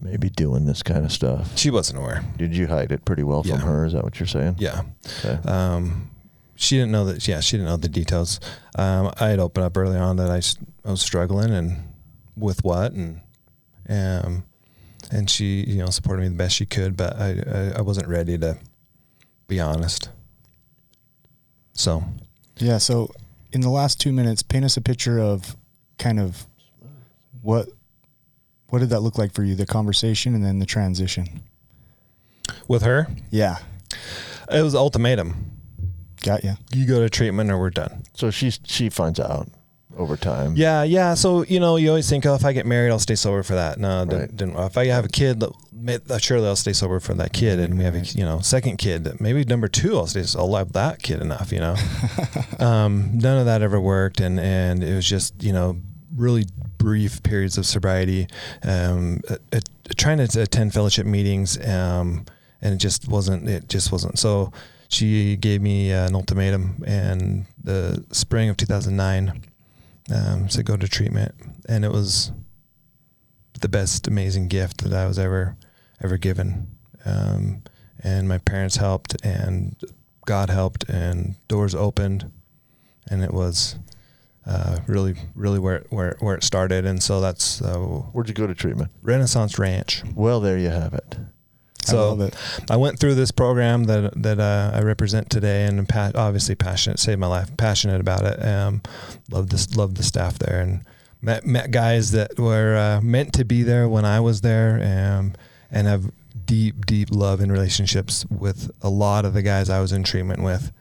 [0.00, 1.58] maybe doing this kind of stuff?
[1.58, 2.24] she wasn't aware.
[2.38, 3.58] Did you hide it pretty well Yeah.
[3.58, 3.84] from her?
[3.84, 4.56] Is that what you're saying?
[4.58, 4.82] Yeah.
[5.22, 5.38] Okay.
[5.46, 6.08] Um,
[6.54, 7.28] she didn't know that.
[7.28, 8.40] Yeah, she didn't know the details.
[8.76, 10.40] Um, I had opened up early on that I
[10.90, 11.76] was struggling and
[12.36, 13.20] with what and
[13.88, 14.44] um,
[15.10, 18.08] and she you know supported me the best she could, but I I, I wasn't
[18.08, 18.58] ready to
[19.48, 20.08] be honest.
[21.74, 22.04] So
[22.58, 22.78] Yeah.
[22.78, 23.10] So,
[23.52, 25.56] in the last two minutes, paint us a picture of
[25.98, 26.46] kind of
[27.42, 27.68] what
[28.68, 29.54] what did that look like for you?
[29.54, 31.42] The conversation and then the transition.
[32.68, 33.56] with her, Yeah.
[34.50, 35.50] it was ultimatum.
[36.22, 36.54] Got you.
[36.72, 38.04] You go to treatment or we're done.
[38.14, 39.48] So she's she finds out
[39.96, 40.54] over time.
[40.56, 41.14] Yeah, yeah.
[41.14, 43.54] So you know, you always think, oh, if I get married, I'll stay sober for
[43.54, 43.78] that.
[43.78, 44.36] No, didn't, Right.
[44.36, 44.56] didn't.
[44.56, 45.42] If I have a kid,
[46.18, 47.58] surely I'll stay sober for that kid.
[47.58, 50.24] And we have a you know second kid, maybe number two, I'll stay.
[50.38, 51.52] I'll love that kid enough.
[51.52, 51.76] You know,
[52.58, 55.76] um, none of that ever worked, and and it was just you know
[56.14, 56.46] really
[56.78, 58.26] brief periods of sobriety,
[58.64, 59.60] um, uh, uh,
[59.96, 62.26] trying to attend fellowship meetings, um,
[62.60, 63.48] and it just wasn't.
[63.48, 64.18] It just wasn't.
[64.18, 64.52] So
[64.88, 69.42] she gave me uh, an ultimatum, and the spring of 2009
[70.10, 71.34] um, to go to treatment,
[71.68, 72.32] and it was
[73.60, 75.56] the best, amazing gift that I was ever
[76.02, 76.68] ever given.
[77.04, 77.62] Um,
[78.02, 79.76] and my parents helped, and
[80.26, 82.30] God helped, and doors opened,
[83.08, 83.76] and it was
[84.46, 86.84] uh, really, really where where where it started.
[86.84, 88.90] And so that's uh, Where'd you go to treatment?
[89.02, 90.02] Renaissance Ranch.
[90.14, 91.16] Well, there you have it.
[91.84, 92.30] So
[92.68, 92.74] I.
[92.74, 96.54] I went through this program that that uh, I represent today, and I'm pa- obviously
[96.54, 96.98] passionate.
[96.98, 97.56] Saved my life.
[97.56, 98.44] Passionate about it.
[98.44, 98.82] Um,
[99.30, 99.76] love this.
[99.76, 100.84] Love the staff there, and
[101.20, 105.34] met met guys that were uh, meant to be there when I was there, um,
[105.70, 106.10] and have
[106.44, 110.42] deep, deep love and relationships with a lot of the guys I was in treatment
[110.42, 110.72] with,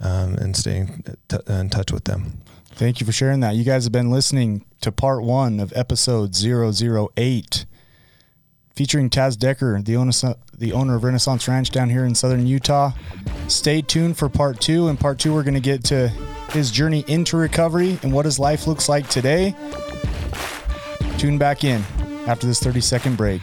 [0.00, 2.38] um, and staying t- in touch with them.
[2.76, 3.56] Thank you for sharing that.
[3.56, 7.66] You guys have been listening to part one of episode 008
[8.76, 10.12] featuring Taz Decker, the owner,
[10.56, 12.92] the owner of Renaissance Ranch down here in southern Utah.
[13.48, 14.88] Stay tuned for part two.
[14.88, 16.08] In part two, we're going to get to
[16.50, 19.54] his journey into recovery and what his life looks like today.
[21.18, 21.82] Tune back in
[22.26, 23.42] after this 30 second break.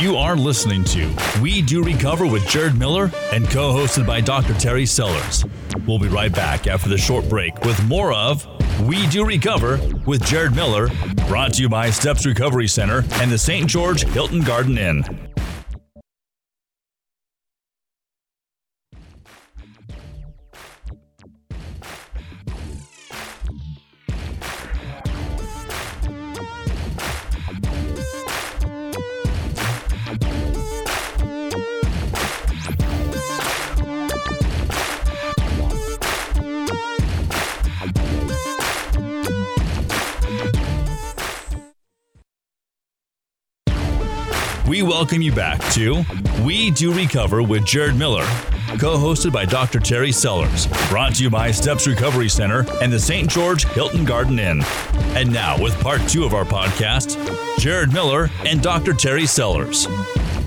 [0.00, 4.54] You are listening to We Do Recover with Jared Miller and co hosted by Dr.
[4.54, 5.44] Terry Sellers.
[5.86, 8.46] We'll be right back after the short break with more of
[8.82, 10.88] We Do Recover with Jared Miller
[11.28, 13.66] Brought to you by Steps Recovery Center and the St.
[13.66, 15.33] George Hilton Garden Inn.
[44.74, 46.04] We welcome you back to
[46.42, 48.24] We Do Recover with Jared Miller,
[48.76, 49.78] co hosted by Dr.
[49.78, 53.30] Terry Sellers, brought to you by Steps Recovery Center and the St.
[53.30, 54.62] George Hilton Garden Inn.
[55.14, 57.16] And now, with part two of our podcast,
[57.60, 58.94] Jared Miller and Dr.
[58.94, 59.86] Terry Sellers.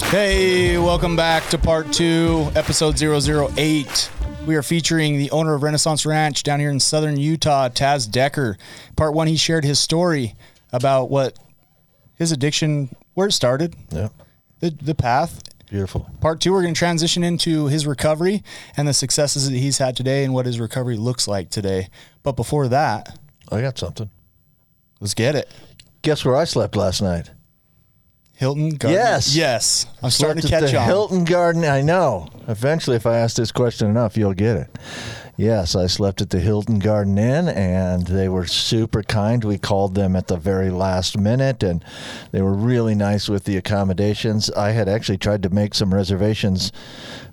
[0.09, 4.11] Hey, welcome back to part two, episode 008.
[4.45, 8.57] We are featuring the owner of Renaissance Ranch down here in southern Utah, Taz Decker.
[8.97, 10.35] Part one, he shared his story
[10.73, 11.39] about what
[12.15, 14.09] his addiction, where it started, Yeah.
[14.59, 15.41] the, the path.
[15.71, 16.07] Beautiful.
[16.21, 18.43] Part two, we're going to transition into his recovery
[18.77, 21.87] and the successes that he's had today and what his recovery looks like today.
[22.21, 23.17] But before that,
[23.51, 24.11] I got something.
[24.99, 25.49] let's get it.
[26.03, 27.31] Guess where I slept last night?
[28.35, 28.91] Hilton Garden.
[28.99, 29.35] Yes.
[29.35, 29.87] Yes.
[30.03, 30.85] I'm starting to catch the on.
[30.85, 31.65] Hilton Garden.
[31.65, 32.29] I know.
[32.47, 34.77] Eventually, if I ask this question enough, you'll get it.
[35.39, 39.43] Yes, I slept at the Hilton Garden Inn, and they were super kind.
[39.43, 41.85] We called them at the very last minute, and
[42.31, 44.49] they were really nice with the accommodations.
[44.49, 46.71] I had actually tried to make some reservations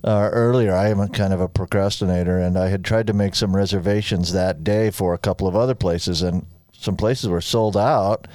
[0.05, 0.75] uh, earlier.
[0.75, 4.63] I am kind of a procrastinator, and I had tried to make some reservations that
[4.63, 8.29] day for a couple of other places, and some places were sold out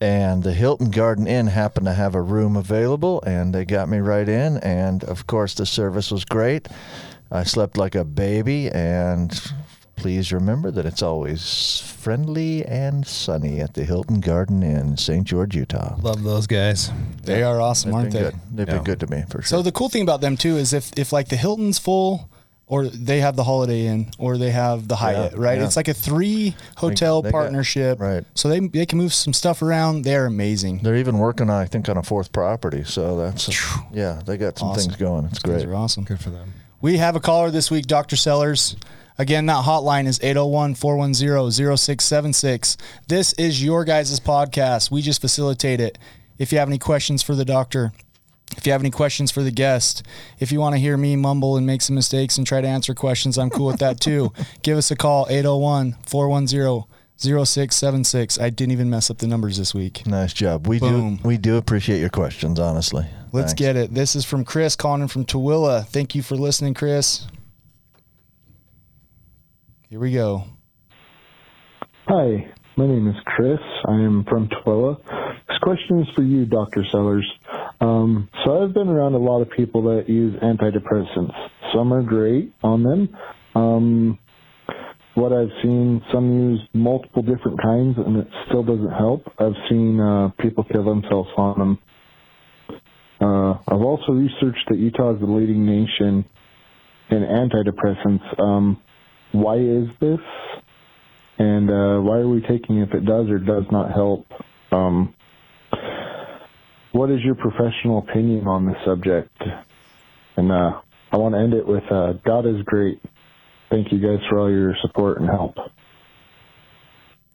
[0.00, 3.98] and the Hilton Garden Inn happened to have a room available, and they got me
[3.98, 4.58] right in.
[4.58, 6.68] And of course, the service was great.
[7.30, 9.38] I slept like a baby, and
[9.96, 15.24] please remember that it's always friendly and sunny at the Hilton Garden in St.
[15.24, 15.96] George, Utah.
[16.00, 16.90] Love those guys.
[17.24, 18.20] They are awesome, They've aren't they?
[18.20, 18.34] good.
[18.52, 18.74] They've Yeah.
[18.76, 19.58] been good to me for sure.
[19.58, 22.30] So the cool thing about them too is if if like the Hilton's full
[22.66, 25.58] or they have the Holiday Inn or they have the Hyatt, Yeah, right?
[25.58, 25.64] yeah.
[25.64, 28.00] It's like a three hotel they got- partnership.
[28.00, 28.24] right.
[28.34, 30.02] So they they can move some stuff around.
[30.02, 30.78] They're amazing.
[30.82, 32.84] They're even working, on, I think, on a fourth property.
[32.84, 33.48] So that's
[33.92, 34.84] yeah, they got some Awesome.
[34.90, 35.24] things going.
[35.26, 35.66] It's Those great.
[35.68, 36.04] are awesome.
[36.04, 36.52] Good for them.
[36.80, 38.14] We have a caller this week, Dr.
[38.14, 38.76] Sellers.
[39.18, 42.76] Again, that hotline is 801 410 0676.
[43.08, 44.88] This is your guys' podcast.
[44.88, 45.98] We just facilitate it.
[46.38, 47.92] If you have any questions for the doctor,
[48.56, 50.06] if you have any questions for the guest,
[50.38, 52.94] if you want to hear me mumble and make some mistakes and try to answer
[52.94, 54.32] questions, I'm cool with that too.
[54.62, 56.84] Give us a call, 801 410
[57.18, 58.38] 0676.
[58.38, 60.06] I didn't even mess up the numbers this week.
[60.06, 60.68] Nice job.
[60.68, 61.16] We Boom.
[61.16, 63.06] do we do appreciate your questions, honestly.
[63.32, 63.54] Let's Thanks.
[63.54, 63.92] get it.
[63.92, 65.84] This is from Chris calling in from Tooele.
[65.86, 67.26] Thank you for listening, Chris.
[69.90, 70.44] Here we go.
[72.06, 73.58] Hi, my name is Chris.
[73.86, 74.98] I am from Tooele.
[75.48, 76.84] This question is for you, Dr.
[76.90, 77.28] Sellers.
[77.80, 81.34] Um, so I've been around a lot of people that use antidepressants.
[81.74, 83.16] Some are great on them.
[83.54, 84.18] Um,
[85.18, 89.30] what I've seen, some use multiple different kinds and it still doesn't help.
[89.38, 91.78] I've seen uh, people kill themselves on them.
[93.20, 96.24] Uh, I've also researched that Utah is the leading nation
[97.10, 98.40] in antidepressants.
[98.40, 98.80] Um,
[99.32, 100.20] why is this?
[101.38, 104.26] And uh, why are we taking if it does or does not help?
[104.70, 105.14] Um,
[106.92, 109.36] what is your professional opinion on this subject?
[110.36, 113.00] And uh, I want to end it with uh, God is great.
[113.70, 115.58] Thank you guys for all your support and help.
[115.58, 115.70] All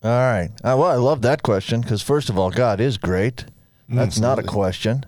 [0.03, 0.49] right.
[0.63, 3.45] Uh, well, I love that question because first of all, God is great.
[3.87, 5.05] That's not a question.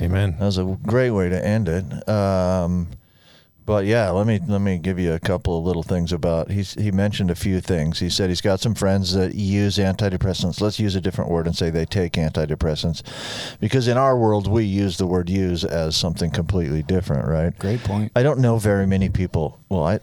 [0.00, 0.36] Amen.
[0.38, 2.08] That was a great way to end it.
[2.08, 2.88] Um,
[3.66, 6.50] but yeah, let me let me give you a couple of little things about.
[6.50, 7.98] He's he mentioned a few things.
[7.98, 10.62] He said he's got some friends that use antidepressants.
[10.62, 13.02] Let's use a different word and say they take antidepressants,
[13.60, 17.58] because in our world we use the word use as something completely different, right?
[17.58, 18.10] Great point.
[18.16, 19.58] I don't know very many people.
[19.68, 20.00] Well, I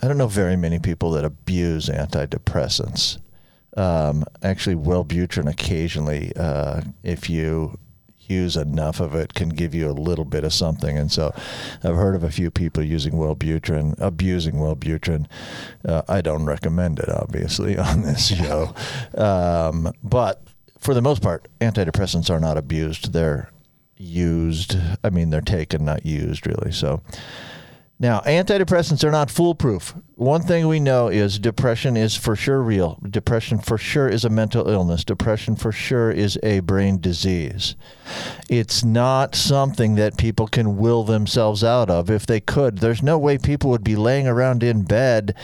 [0.00, 3.18] I don't know very many people that abuse antidepressants.
[3.76, 7.78] Um, actually, Wellbutrin occasionally, uh, if you
[8.20, 10.96] use enough of it, can give you a little bit of something.
[10.96, 11.32] And so,
[11.82, 15.26] I've heard of a few people using Wellbutrin, abusing Wellbutrin.
[15.84, 18.74] Uh, I don't recommend it, obviously, on this show.
[19.16, 20.42] um, but
[20.78, 23.12] for the most part, antidepressants are not abused.
[23.12, 23.50] They're
[23.96, 24.76] used.
[25.02, 26.70] I mean, they're taken, not used, really.
[26.70, 27.02] So.
[28.00, 29.92] Now, antidepressants are not foolproof.
[30.14, 33.00] One thing we know is depression is for sure real.
[33.08, 35.02] Depression for sure is a mental illness.
[35.02, 37.74] Depression for sure is a brain disease.
[38.48, 42.08] It's not something that people can will themselves out of.
[42.08, 45.34] If they could, there's no way people would be laying around in bed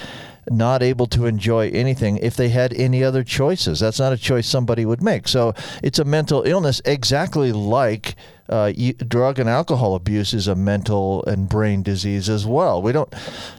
[0.51, 3.81] not able to enjoy anything if they had any other choices.
[3.81, 5.29] That's not a choice somebody would make.
[5.29, 8.15] So it's a mental illness, exactly like
[8.49, 12.83] uh, you, drug and alcohol abuse is a mental and brain disease as well.
[12.83, 13.13] We don't,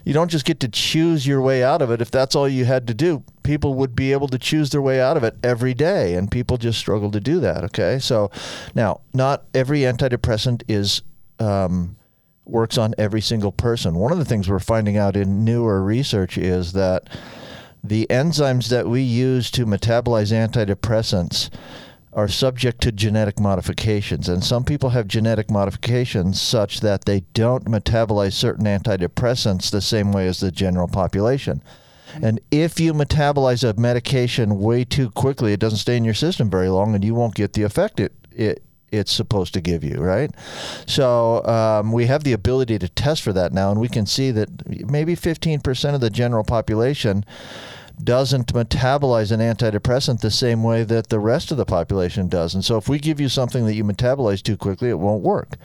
[0.03, 2.01] you don't just get to choose your way out of it.
[2.01, 5.01] If that's all you had to do, people would be able to choose their way
[5.01, 7.63] out of it every day, and people just struggle to do that.
[7.63, 8.29] Okay, so
[8.75, 11.01] now not every antidepressant is.
[11.39, 11.97] Um,
[12.45, 13.95] works on every single person.
[13.95, 17.09] One of the things we're finding out in newer research is that
[17.83, 21.49] the enzymes that we use to metabolize antidepressants
[22.13, 24.29] are subject to genetic modifications.
[24.29, 30.13] And some people have genetic modifications such that they don't metabolize certain antidepressants the same
[30.13, 31.61] way as the general population.
[32.13, 32.25] Mm-hmm.
[32.25, 36.49] And if you metabolize a medication way too quickly, it doesn't stay in your system
[36.49, 39.95] very long and you won't get the effect it, it it's supposed to give you,
[39.99, 40.31] right?
[40.85, 44.31] So um, we have the ability to test for that now, and we can see
[44.31, 47.25] that maybe 15% of the general population
[48.03, 52.53] doesn't metabolize an antidepressant the same way that the rest of the population does.
[52.53, 55.55] And so if we give you something that you metabolize too quickly, it won't work.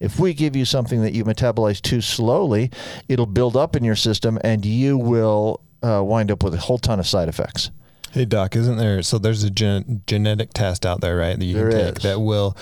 [0.00, 2.70] If we give you something that you metabolize too slowly,
[3.08, 6.78] it'll build up in your system and you will uh, wind up with a whole
[6.78, 7.70] ton of side effects.
[8.16, 9.02] Hey doc, isn't there?
[9.02, 11.38] So there's a gen- genetic test out there, right?
[11.38, 12.02] That you There can take is.
[12.04, 12.56] that will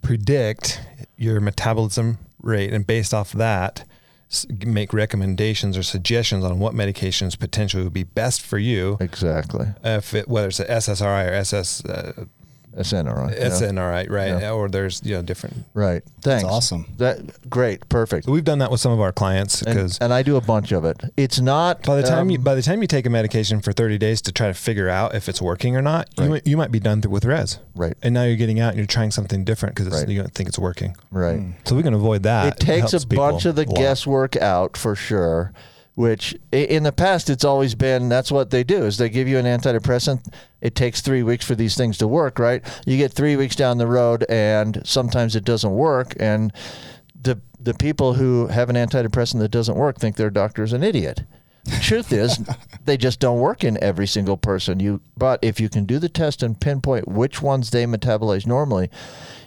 [0.00, 0.80] predict
[1.16, 3.84] your metabolism rate, and based off that,
[4.64, 8.96] make recommendations or suggestions on what medications potentially would be best for you.
[9.00, 9.66] Exactly.
[9.82, 12.26] If it, whether it's a SSRI or SS, uh,
[12.76, 13.36] SNRI.
[13.38, 13.48] yeah.
[13.48, 14.28] SNRI, right?
[14.40, 14.52] Yeah.
[14.52, 15.64] Or there's you know different.
[15.74, 16.02] Right.
[16.22, 16.44] Thanks.
[16.44, 16.86] awesome.
[16.98, 17.88] That great.
[17.88, 18.26] Perfect.
[18.26, 20.84] We've done that with some of our clients because and I do a bunch of
[20.84, 21.02] it.
[21.16, 23.72] It's not by the time um, you by the time you take a medication for
[23.72, 26.30] 30 days to try to figure out if it's working or not, you, Right.
[26.30, 27.58] might- you might be done th- with res.
[27.74, 27.96] Right.
[28.02, 30.08] And now you're getting out and you're trying something different because Right.
[30.08, 30.96] you don't think it's working.
[31.10, 31.40] right.
[31.64, 32.46] So we can avoid that.
[32.54, 35.52] it takes a bunch of the a guesswork out for sure
[35.94, 39.38] which in the past it's always been that's what they do is they give you
[39.38, 40.32] an antidepressant.
[40.60, 42.62] It takes three weeks for these things to work right?
[42.86, 46.52] You get three weeks down the road and sometimes it doesn't work and
[47.20, 50.82] the the people who have an antidepressant that doesn't work think their doctor is an
[50.82, 51.24] idiot.
[51.64, 52.42] The truth is
[52.86, 54.80] they just don't work in every single person.
[54.80, 58.88] You but if you can do the test and pinpoint which ones they metabolize normally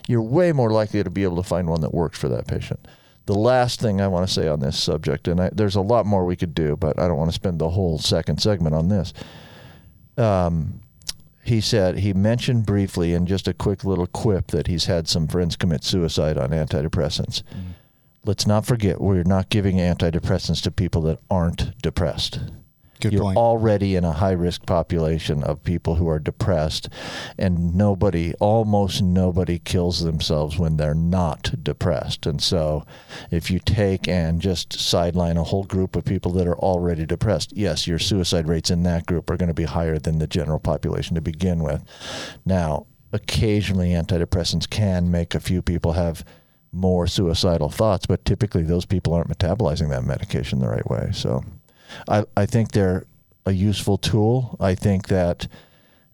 [0.07, 2.87] you're way more likely to be able to find one that works for that patient
[3.25, 6.05] the last thing I want to say on this subject, and I, there's a lot
[6.05, 8.89] more we could do, but I don't want to spend the whole second segment on
[8.89, 9.13] this.
[10.17, 10.81] Um,
[11.43, 15.27] he said he mentioned briefly in just a quick little quip that he's had some
[15.27, 17.43] friends commit suicide on antidepressants.
[18.25, 22.39] Let's not forget we're not giving antidepressants to people that aren't depressed.
[23.05, 23.37] Good You're point.
[23.37, 26.89] already in a high risk population of people who are depressed,
[27.37, 32.25] and nobody, almost nobody, kills themselves when they're not depressed.
[32.25, 32.83] And so,
[33.29, 37.53] if you take and just sideline a whole group of people that are already depressed,
[37.55, 40.59] yes, your suicide rates in that group are going to be higher than the general
[40.59, 41.83] population to begin with.
[42.43, 46.25] Now, occasionally, antidepressants can make a few people have
[46.71, 51.09] more suicidal thoughts, but typically those people aren't metabolizing that medication the right way.
[51.13, 51.43] So
[52.07, 53.05] I, I think they're
[53.45, 54.57] a useful tool.
[54.59, 55.47] I think that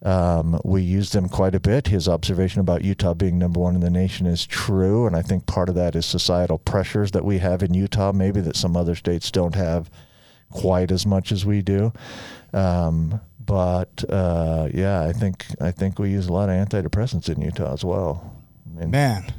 [0.03, 1.87] um, we use them quite a bit.
[1.87, 5.45] His observation about Utah being number one in the nation is true, and I think
[5.45, 8.95] part of that is societal pressures that we have in Utah, maybe that some other
[8.95, 9.89] states don't have
[10.49, 11.93] quite as much as we do.
[12.53, 17.41] Um, but uh, yeah, I think I think we use a lot of antidepressants in
[17.41, 18.35] Utah as well.
[18.65, 19.33] I mean, Man,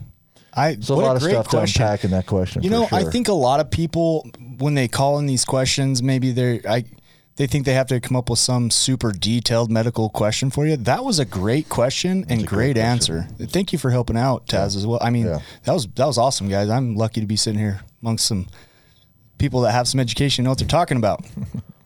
[0.55, 1.81] I there's a lot of stuff question.
[1.81, 2.63] to unpack in that question.
[2.63, 6.33] You know, I think a lot of people when they call in these questions, maybe
[6.33, 6.85] they're I
[7.37, 10.77] they think they have to come up with some super detailed medical question for you.
[10.77, 13.27] That was a great question and great, great answer.
[13.39, 14.99] Thank you for helping out, Taz, as well.
[15.01, 15.39] I mean, Yeah.
[15.65, 16.69] that was that was awesome, guys.
[16.69, 18.49] I'm lucky to be sitting here amongst some
[19.39, 21.25] people that have some education, and know what they're talking about.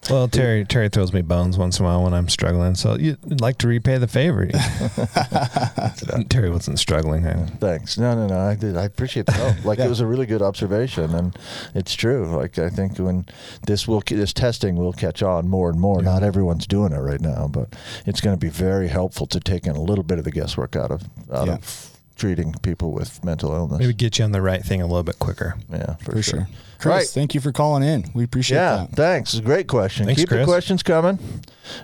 [0.08, 2.76] Well, Terry Terry throws me bones once in a while when I'm struggling.
[2.76, 4.46] So you'd like to repay the favor.
[6.28, 7.26] Terry wasn't struggling.
[7.26, 7.98] I- Thanks.
[7.98, 8.38] No, no, no.
[8.38, 8.76] I did.
[8.76, 9.56] I appreciate the help.
[9.64, 11.36] Like it was a really good observation, and
[11.74, 12.26] it's true.
[12.36, 13.26] Like I think when
[13.66, 16.02] this will this testing will catch on more and more.
[16.02, 17.74] Not everyone's doing it right now, but
[18.06, 20.76] it's going to be very helpful to take in a little bit of the guesswork
[20.76, 21.54] out of out Yeah.
[21.54, 23.78] of treating people with mental illness.
[23.78, 25.56] Maybe get you on the right thing a little bit quicker.
[25.70, 26.38] yeah, for, For sure.
[26.40, 26.48] sure.
[26.78, 27.06] Chris, Right.
[27.06, 28.10] thank you for calling in.
[28.14, 28.96] We appreciate Yeah, that.
[28.96, 29.38] thanks.
[29.40, 30.06] Great question.
[30.06, 31.18] Thanks, Keep the questions coming.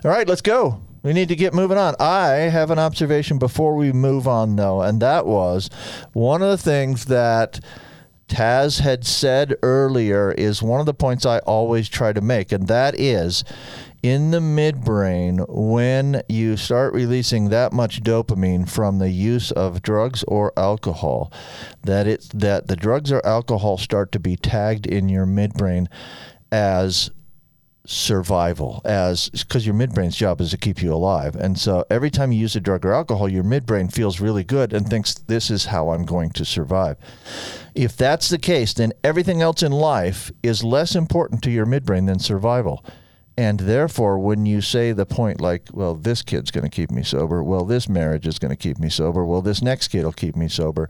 [0.03, 0.79] All right, let's go.
[1.03, 1.95] We need to get moving on.
[1.99, 5.69] I have an observation before we move on, though, and that was
[6.13, 7.59] one of the things that
[8.29, 12.67] Taz had said earlier is one of the points I always try to make, and
[12.67, 13.43] that is
[14.03, 20.23] in the midbrain, when you start releasing that much dopamine from the use of drugs
[20.27, 21.31] or alcohol,
[21.83, 25.87] that it's that the drugs or alcohol start to be tagged in your midbrain
[26.51, 27.09] as
[27.85, 31.35] survival as because your midbrain's job is to keep you alive.
[31.37, 34.73] And so every time you use a drug or alcohol, your midbrain feels really good
[34.73, 36.97] and thinks this is how I'm going to survive.
[37.73, 42.07] If that's the case, then everything else in life is less important to your midbrain
[42.07, 42.85] than survival.
[43.35, 47.01] And therefore, when you say the point like, well, this kid's going to keep me
[47.01, 50.13] sober, well, this marriage is going to keep me sober, well, this next kid will
[50.13, 50.87] keep me sober,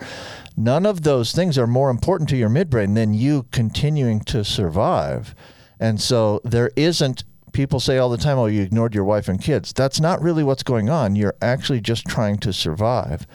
[0.58, 5.34] none of those things are more important to your midbrain than you continuing to survive.
[5.80, 7.24] And so there isn't,
[7.54, 9.72] people say all the time, oh, you ignored your wife and kids.
[9.72, 11.16] That's not really what's going on.
[11.16, 13.26] You're actually just trying to survive.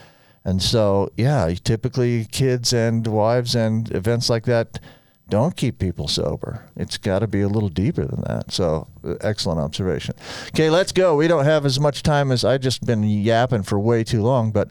[0.45, 4.81] And so, yeah, typically kids and wives and events like that
[5.29, 6.65] don't keep people sober.
[6.77, 8.51] It's got to be a little deeper than that.
[8.51, 10.15] So, uh, excellent observation.
[10.49, 11.17] Okay, let's go.
[11.17, 14.51] We don't have as much time as I just been yapping for way too long,
[14.51, 14.71] but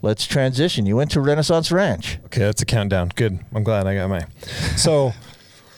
[0.00, 0.86] let's transition.
[0.86, 2.18] You went to Renaissance Ranch.
[2.26, 3.10] Okay, that's a countdown.
[3.14, 3.38] Good.
[3.54, 4.26] I'm glad I got my.
[4.76, 5.12] So,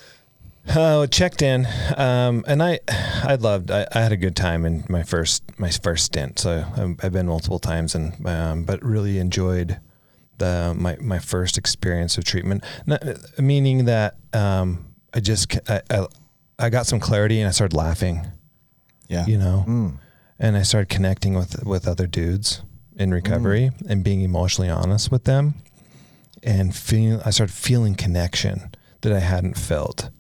[0.68, 1.66] uh, checked in,
[1.96, 3.70] um, and I, I loved.
[3.70, 6.38] I, I, had a good time in my first my first stint.
[6.38, 9.80] So um, I've been multiple times, and um, but really enjoyed
[10.40, 12.64] the my my first experience of treatment.
[12.86, 13.02] Not,
[13.38, 16.06] meaning that um, I just I, I,
[16.58, 18.26] I got some clarity and I started laughing.
[19.08, 19.98] Yeah, you know, Mm.
[20.38, 22.62] and I started connecting with with other dudes
[22.96, 23.90] in recovery Mm.
[23.90, 25.54] and being emotionally honest with them,
[26.42, 28.70] and feeling I started feeling connection
[29.02, 30.10] that I hadn't felt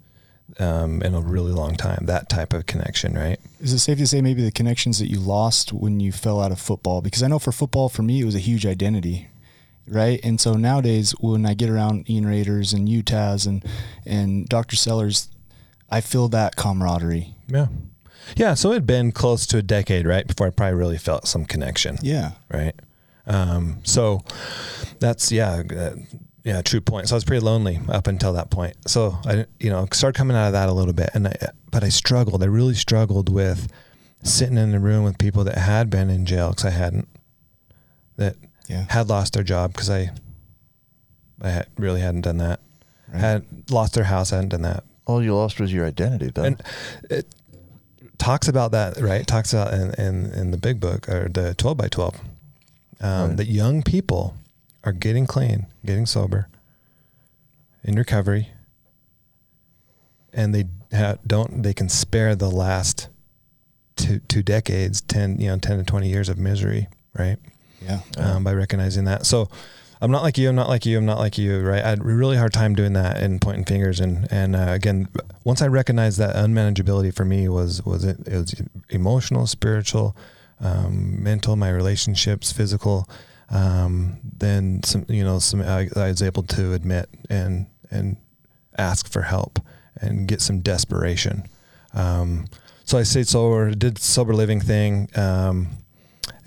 [0.58, 2.06] um, in a really long time.
[2.06, 3.38] That type of connection, right?
[3.60, 6.50] Is it safe to say maybe the connections that you lost when you fell out
[6.52, 7.00] of football?
[7.00, 9.28] Because I know for football, for me, it was a huge identity,
[9.86, 10.20] right?
[10.22, 13.64] And so nowadays, when I get around Ian Raiders and Utahs and
[14.06, 14.76] and Dr.
[14.76, 15.28] Sellers,
[15.90, 17.34] I feel that camaraderie.
[17.48, 17.66] Yeah,
[18.36, 18.54] yeah.
[18.54, 21.44] So it had been close to a decade, right, before I probably really felt some
[21.44, 21.98] connection.
[22.02, 22.74] Yeah, right?
[23.26, 24.22] Um, so
[24.98, 25.94] that's yeah, uh,
[26.44, 27.08] yeah, true point.
[27.08, 28.76] So I was pretty lonely up until that point.
[28.88, 31.36] So I, you know, started coming out of that a little bit, and I,
[31.70, 32.42] but I struggled.
[32.42, 33.70] I really struggled with
[34.22, 37.08] sitting in a room with people that had been in jail because I hadn't,
[38.16, 38.36] that
[38.70, 40.10] yeah, had lost their job because I,
[41.42, 42.60] I had, really hadn't done that.
[43.12, 43.20] Right.
[43.20, 44.84] Had lost their house, I hadn't done that.
[45.06, 46.44] All you lost was your identity, though.
[46.44, 46.62] And
[47.10, 47.26] it
[48.18, 49.26] talks about that, right?
[49.26, 52.20] Talks about in, in, in the big book or the 12 by 12
[53.00, 53.36] um, Right.
[53.38, 54.36] that young people
[54.84, 56.48] are getting clean, getting sober,
[57.82, 58.50] in recovery,
[60.32, 60.64] and they
[60.96, 61.62] ha- don't.
[61.62, 63.08] They can spare the last
[63.96, 67.38] two two decades, ten you know, ten to twenty years of misery, right?
[67.80, 69.26] Yeah, um, by recognizing that.
[69.26, 69.48] So
[70.00, 70.48] I'm not like you.
[70.48, 70.96] I'm not like you.
[70.96, 71.60] I'm not like you.
[71.60, 71.84] Right.
[71.84, 74.00] I had a really hard time doing that and pointing fingers.
[74.00, 75.08] And and uh, again,
[75.44, 78.54] once I recognized that unmanageability for me was was it, it was
[78.88, 80.16] emotional, spiritual,
[80.60, 83.08] um, mental, my relationships, physical.
[83.50, 88.16] Um, then some you know some I, I was able to admit and and
[88.78, 89.58] ask for help
[90.00, 91.46] and get some desperation.
[91.92, 92.46] Um,
[92.84, 95.10] so I stayed sober, did sober living thing.
[95.14, 95.68] Um,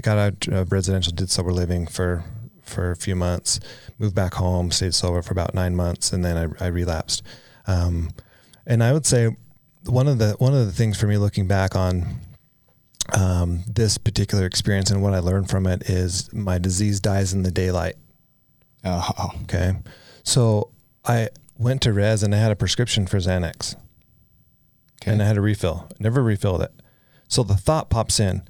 [0.04, 2.24] got out of residential, did sober living for
[2.62, 3.60] for a few months,
[4.00, 7.22] moved back home, stayed sober for about nine months, and then I, I relapsed.
[7.68, 8.12] Um,
[8.66, 9.36] and I would say
[9.86, 12.06] one of the one of the things for me looking back on
[13.14, 17.44] um, this particular experience and what I learned from it is my disease dies in
[17.44, 17.96] the daylight.
[18.86, 19.74] oh, Okay,
[20.24, 20.70] so
[21.06, 23.76] I went to res and I had a prescription for Xanax,
[25.02, 25.12] Okay.
[25.12, 25.90] and I had a refill.
[26.00, 26.72] Never refilled it.
[27.28, 28.44] So the thought pops in.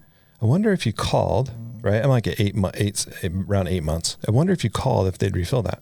[0.43, 1.51] I wonder if you called.
[1.81, 4.17] Right, I'm like at eight, mo- eight, around eight months.
[4.27, 5.81] I wonder if you called if they'd refill that.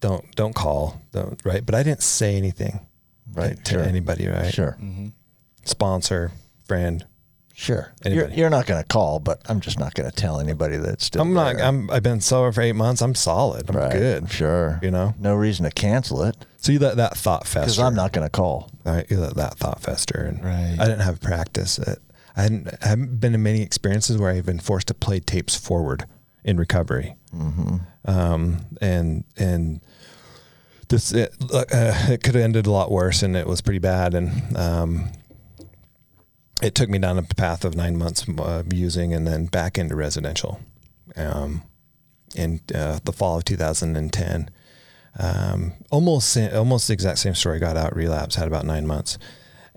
[0.00, 1.64] Don't don't call, don't, right?
[1.64, 2.80] But I didn't say anything,
[3.34, 3.82] Right, to sure.
[3.82, 4.52] anybody, right?
[4.52, 5.08] Sure, mm-hmm.
[5.64, 6.32] Sponsor,
[6.66, 7.04] friend.
[7.52, 7.92] sure.
[8.06, 11.04] You're, you're not going to call, but I'm just not going to tell anybody that's
[11.04, 11.20] still.
[11.20, 11.56] I'm not.
[11.56, 11.64] there.
[11.66, 11.90] I'm.
[11.90, 13.02] I've been sober for eight months.
[13.02, 13.68] I'm solid.
[13.68, 13.92] I'm right.
[13.92, 14.30] good.
[14.30, 14.78] Sure.
[14.82, 15.14] You know.
[15.18, 17.60] no reason to cancel it So you let that thought fester.
[17.66, 18.70] because I'm not going to call.
[18.86, 20.76] Right, you let that thought fester, and Right.
[20.80, 21.78] I didn't have practice.
[21.78, 21.98] It,
[22.36, 25.56] I hadn't I haven't been in many experiences where I've been forced to play tapes
[25.56, 26.06] forward
[26.44, 27.76] in recovery, mm-hmm.
[28.04, 29.80] um, and and
[30.88, 31.64] this it, uh,
[32.08, 35.12] it could have ended a lot worse, and it was pretty bad, and um,
[36.62, 38.24] it took me down a path of nine months
[38.72, 40.60] using, and then back into residential,
[41.16, 41.62] um,
[42.34, 44.50] in uh, the fall of 2010
[45.18, 47.58] um, almost almost the exact same story.
[47.58, 49.18] Got out, relapse, had about nine months,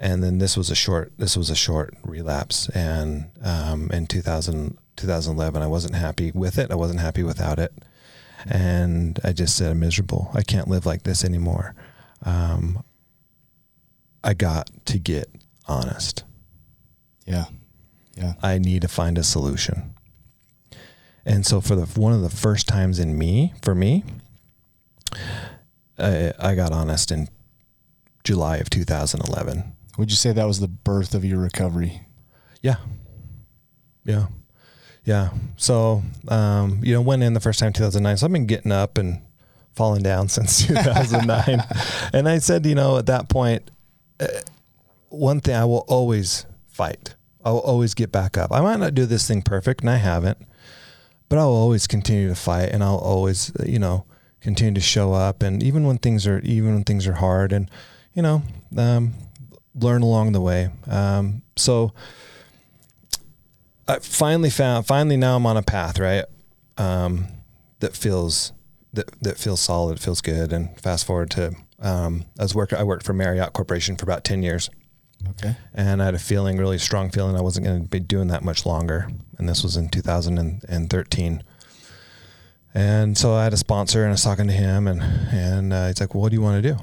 [0.03, 2.67] and then this was a short this was a short relapse.
[2.75, 6.71] And um, in 2000, 2011, I wasn't happy with it.
[6.71, 7.71] I wasn't happy without it,
[8.45, 10.29] and I just said, "I'm miserable.
[10.33, 11.73] I can't live like this anymore."
[12.21, 12.83] Um,
[14.25, 15.29] I got to get
[15.67, 16.25] honest.
[17.25, 17.45] yeah,
[18.15, 19.95] yeah, I need to find a solution.
[21.25, 24.03] And so for the one of the first times in me, for me,
[25.97, 27.29] I, I got honest in
[28.25, 29.73] July of 2011.
[29.97, 32.07] Would you say that was the birth of your recovery?
[32.61, 32.77] Yeah.
[34.05, 34.27] Yeah.
[35.05, 35.31] Yeah.
[35.57, 38.17] So, um, you know, went in the first time 2009.
[38.17, 39.21] So I've been getting up and
[39.73, 41.63] falling down since 2009.
[42.13, 43.69] and I said, you know, at that point,
[44.19, 44.27] uh,
[45.09, 47.15] one thing I will always fight.
[47.45, 48.51] I will always get back up.
[48.51, 50.37] I might not do this thing perfect, and I haven't,
[51.29, 54.05] but I'll always continue to fight, and I'll always, uh, you know,
[54.41, 55.43] continue to show up.
[55.43, 57.69] And even when things are, even when things are hard, and
[58.13, 58.43] you know,
[58.77, 59.13] um,
[59.75, 60.69] learn along the way.
[60.87, 61.93] Um, so
[63.87, 66.25] I finally found, finally now I'm on a path, right?
[66.77, 67.27] Um,
[67.79, 68.53] that feels
[68.93, 70.53] that that feels solid, feels good.
[70.53, 74.23] And fast forward to um, I was work I worked for Marriott Corporation for about
[74.23, 74.69] ten years.
[75.29, 75.55] Okay.
[75.73, 78.43] And I had a feeling, really strong feeling, I wasn't going to be doing that
[78.43, 79.09] much longer.
[79.37, 81.43] And this was in 2013.
[82.73, 85.87] And so I had a sponsor, and I was talking to him, and and uh,
[85.87, 86.77] he's like, well, "What do you want to do?"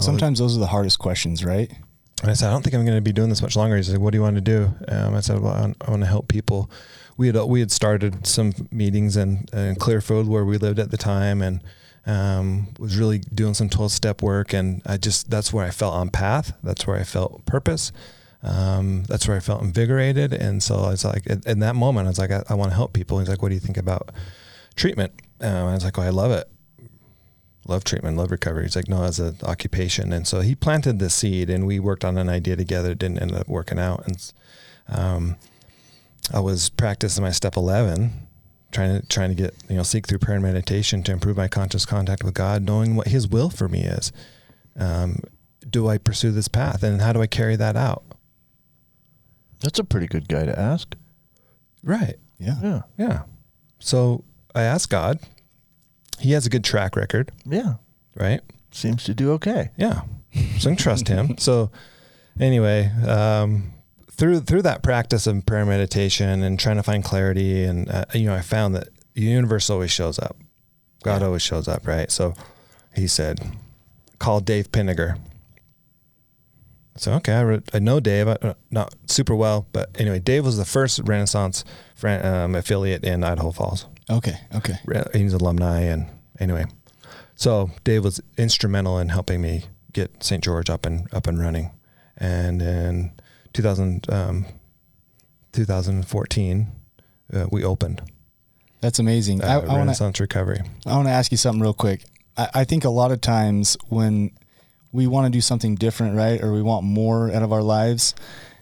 [0.00, 1.70] Sometimes those are the hardest questions, right?
[2.22, 3.76] And I said, I don't think I'm going to be doing this much longer.
[3.76, 4.74] He said, What do you want to do?
[4.88, 6.70] Um, I said, Well, I want to help people.
[7.16, 10.96] We had we had started some meetings in, in Clearfield where we lived at the
[10.96, 11.62] time, and
[12.06, 14.52] um, was really doing some 12 step work.
[14.52, 16.56] And I just that's where I felt on path.
[16.62, 17.92] That's where I felt purpose.
[18.42, 20.32] Um, that's where I felt invigorated.
[20.32, 22.74] And so I was like, in that moment, I was like, I, I want to
[22.74, 23.18] help people.
[23.18, 24.10] He's like, What do you think about
[24.76, 25.12] treatment?
[25.40, 26.48] Um, I was like, Oh, I love it
[27.66, 28.64] love treatment, love recovery.
[28.64, 30.12] He's like, no, as an occupation.
[30.12, 32.92] And so he planted the seed and we worked on an idea together.
[32.92, 34.06] It didn't end up working out.
[34.06, 34.32] And
[34.88, 35.36] um,
[36.32, 38.10] I was practicing my step 11,
[38.72, 41.48] trying to, trying to get, you know, seek through prayer and meditation to improve my
[41.48, 44.12] conscious contact with God, knowing what his will for me is.
[44.76, 45.20] Um,
[45.68, 48.04] do I pursue this path and how do I carry that out?
[49.60, 50.94] That's a pretty good guy to ask.
[51.82, 52.16] Right.
[52.38, 52.56] Yeah.
[52.62, 52.82] Yeah.
[52.98, 53.22] Yeah.
[53.78, 55.20] So I asked God,
[56.20, 57.74] he has a good track record, Yeah.
[58.16, 58.40] right?
[58.70, 59.70] Seems to do okay.
[59.76, 60.02] Yeah.
[60.58, 61.36] So I can trust him.
[61.38, 61.70] So
[62.40, 63.72] anyway, um,
[64.10, 68.26] through through that practice of prayer meditation and trying to find clarity, and uh, you
[68.26, 70.36] know, I found that the universe always shows up.
[71.04, 72.10] God always shows up, right?
[72.10, 72.34] So
[72.96, 73.38] he said,
[74.18, 75.18] "Call Dave Pinniger."
[76.96, 80.56] So okay, I, wrote, I know Dave, uh, not super well, but anyway, Dave was
[80.56, 81.64] the first Renaissance
[81.96, 83.86] fran- um, affiliate in Idaho Falls.
[84.10, 84.38] Okay.
[84.54, 84.74] Okay.
[85.12, 86.06] He's an alumni and
[86.40, 86.64] anyway
[87.36, 91.70] so dave was instrumental in helping me get st george up and up and running
[92.16, 93.12] and in
[93.52, 94.46] 2000 um,
[95.52, 96.66] 2014
[97.32, 98.02] uh, we opened
[98.80, 99.42] That's amazing.
[99.42, 102.04] uh, I, I want to recovery I want to ask you something real quick.
[102.36, 104.30] I, I think a lot of times when
[104.92, 108.14] we want to do something different, right, or we want more out of our lives,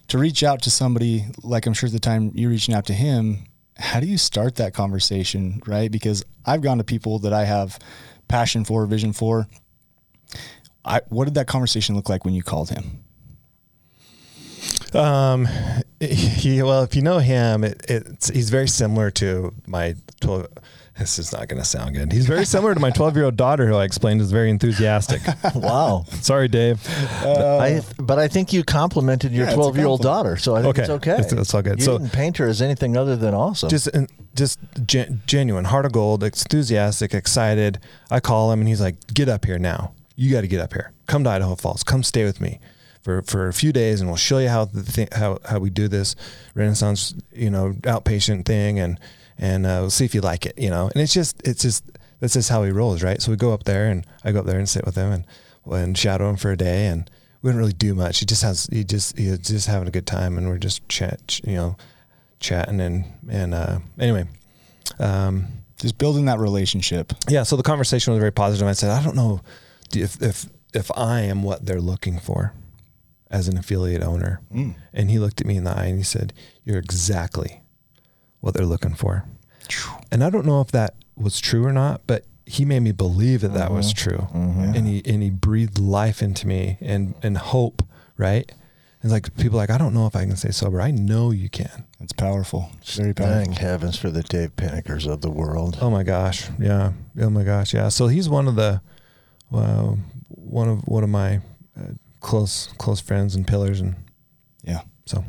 [0.09, 2.95] to reach out to somebody, like I'm sure at the time you're reaching out to
[2.95, 3.45] him,
[3.77, 5.91] how do you start that conversation, right?
[5.91, 7.79] Because I've gone to people that I have
[8.29, 9.49] passion for, vision for.
[10.85, 13.05] I, what did that conversation look like when you called him?
[14.95, 15.49] um
[16.01, 20.49] he well if you know him it, it's he's very similar to my 12
[21.03, 23.37] this is not going to sound good he's very similar to my 12 year old
[23.37, 25.21] daughter who i explained is very enthusiastic
[25.55, 26.05] Wow.
[26.21, 26.81] sorry dave
[27.25, 30.71] I, but I think you complimented your Yeah, 12 year old daughter, so I think
[30.79, 30.83] Okay.
[30.83, 31.11] it's okay.
[31.13, 31.79] It's- it's all good.
[31.79, 33.69] You So- didn't paint her as anything other than awesome.
[33.69, 37.79] just uh, just gen- genuine, heart of gold, enthusiastic, excited.
[38.11, 39.93] I call him and he's like, "Get up here now!
[40.17, 40.93] You got to get up here.
[41.07, 41.83] Come to Idaho Falls.
[41.85, 42.59] Come stay with me
[43.03, 45.71] for for a few days, and we'll show you how the thing, how how we
[45.71, 46.15] do this
[46.55, 48.99] Renaissance, you know, outpatient thing, and
[49.39, 51.85] and uh, we'll see if you like it, you know." And it's just it's just
[52.21, 53.21] that's just how he rolls, right?
[53.21, 55.25] So we go up there, and I go up there and sit with him and
[55.71, 57.11] and shadow him for a day, and
[57.43, 58.19] we didn't really do much.
[58.21, 61.41] He just has he just he's just having a good time, and we're just chat,
[61.45, 61.77] you know
[62.41, 64.25] chatting and and uh, anyway,
[64.99, 65.47] um,
[65.79, 67.13] Just building that relationship.
[67.29, 67.45] yeah.
[67.45, 68.67] So the conversation was very positive.
[68.67, 69.41] I said, I don't know
[69.95, 72.53] if if if I am what they're looking for
[73.31, 74.41] as an affiliate owner,
[74.93, 76.33] and he looked at me in the eye and he said,
[76.65, 77.62] "You're exactly
[78.43, 79.25] what they're looking for."
[80.11, 83.41] And I don't know if that was true or not, but he made me believe
[83.41, 87.83] that that was true, and he and he breathed life into me and and hope,
[88.19, 88.53] right?
[89.03, 90.81] And like people are like, I don't know if I can stay sober.
[90.81, 91.85] I know you can.
[91.99, 92.71] It's powerful.
[92.81, 93.35] It's very powerful.
[93.37, 95.79] Thank heavens for the Dave Pinnekers of the world.
[95.81, 96.93] Oh my gosh, yeah.
[97.21, 97.89] Oh my gosh, yeah.
[97.89, 98.81] So he's one of the,
[99.53, 99.95] uh,
[100.29, 101.41] one of one of my
[101.77, 103.97] uh, close close friends and pillars, and
[104.65, 104.83] Yeah.
[105.07, 105.25] so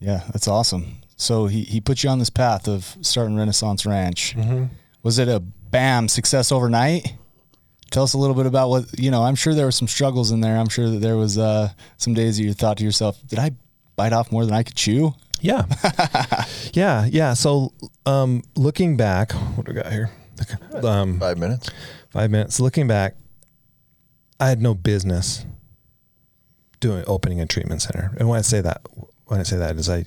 [0.00, 0.96] Yeah, that's awesome.
[1.22, 4.34] So he, he put you on this path of starting Renaissance Ranch.
[4.36, 4.64] Mm-hmm.
[5.02, 7.14] Was it a bam success overnight?
[7.90, 9.22] Tell us a little bit about what you know.
[9.22, 10.56] I'm sure there were some struggles in there.
[10.56, 13.50] I'm sure that there was uh, some days that you thought to yourself, "Did I
[13.96, 15.12] bite off more than I could chew?"
[15.42, 15.64] yeah,
[16.72, 17.34] yeah, yeah.
[17.34, 17.72] So
[18.06, 20.10] um, looking back, what do we got here?
[20.82, 21.68] Um, Five minutes.
[22.10, 22.58] five minutes.
[22.60, 23.14] Looking back,
[24.40, 25.44] I had no business
[26.80, 28.12] doing opening a treatment center.
[28.18, 28.80] And when I say that,
[29.26, 30.04] when I say that is I,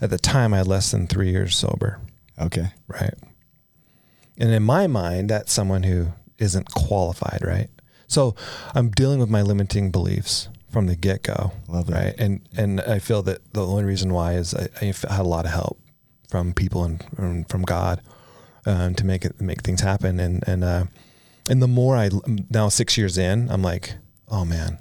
[0.00, 2.00] at the time I had less than three years sober,
[2.38, 2.68] Okay.
[2.86, 3.14] right?
[4.38, 7.68] And in my mind, that's someone who isn't qualified, right?
[8.06, 8.34] So
[8.74, 12.04] I'm dealing with my limiting beliefs from the get go, Love that.
[12.04, 12.14] right?
[12.18, 15.44] And and I feel that the only reason why is I, I had a lot
[15.44, 15.80] of help
[16.28, 18.00] from people and, and from God
[18.66, 20.20] um, to make it make things happen.
[20.20, 20.84] And and uh,
[21.50, 22.10] and the more I
[22.50, 23.94] now six years in, I'm like,
[24.28, 24.78] oh man,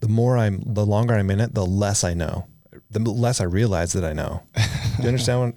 [0.00, 2.46] the more I'm, the longer I'm in it, the less I know,
[2.90, 4.42] the less I realize that I know.
[4.56, 5.54] Do you understand what,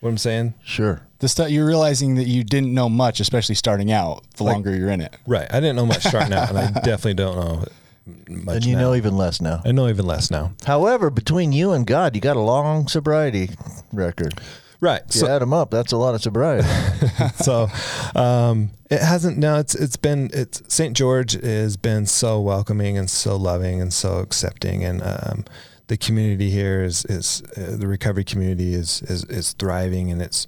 [0.00, 0.54] what I'm saying?
[0.64, 1.02] Sure.
[1.20, 4.22] The stuff you're realizing that you didn't know much, especially starting out.
[4.36, 5.16] The Like- longer you're in it.
[5.26, 5.48] Right.
[5.52, 7.64] I didn't know much starting out, and I definitely don't know
[8.28, 8.56] much.
[8.56, 8.82] And you now.
[8.82, 9.60] know even less now.
[9.64, 10.52] I know even less now.
[10.64, 13.50] However, between you and God, you got a long sobriety
[13.92, 14.40] record.
[14.80, 15.02] Right.
[15.12, 16.68] You add them up, that's a lot of sobriety.
[17.42, 17.66] so
[18.14, 23.10] um, it hasn't no it's it's been it's st george has been so welcoming and
[23.10, 25.44] so loving and so accepting and um,
[25.88, 30.46] the community here is is uh, the recovery community is is, is thriving and it's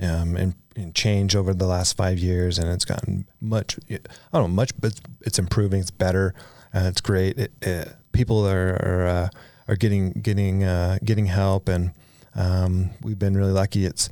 [0.00, 3.98] um, in, in change over the last five years and it's gotten much I
[4.32, 6.34] don't know much but it's, it's improving it's better
[6.74, 9.28] uh, it's great it, it, people are are, uh,
[9.68, 11.92] are getting getting uh, getting help and
[12.34, 14.08] um, we've been really lucky it's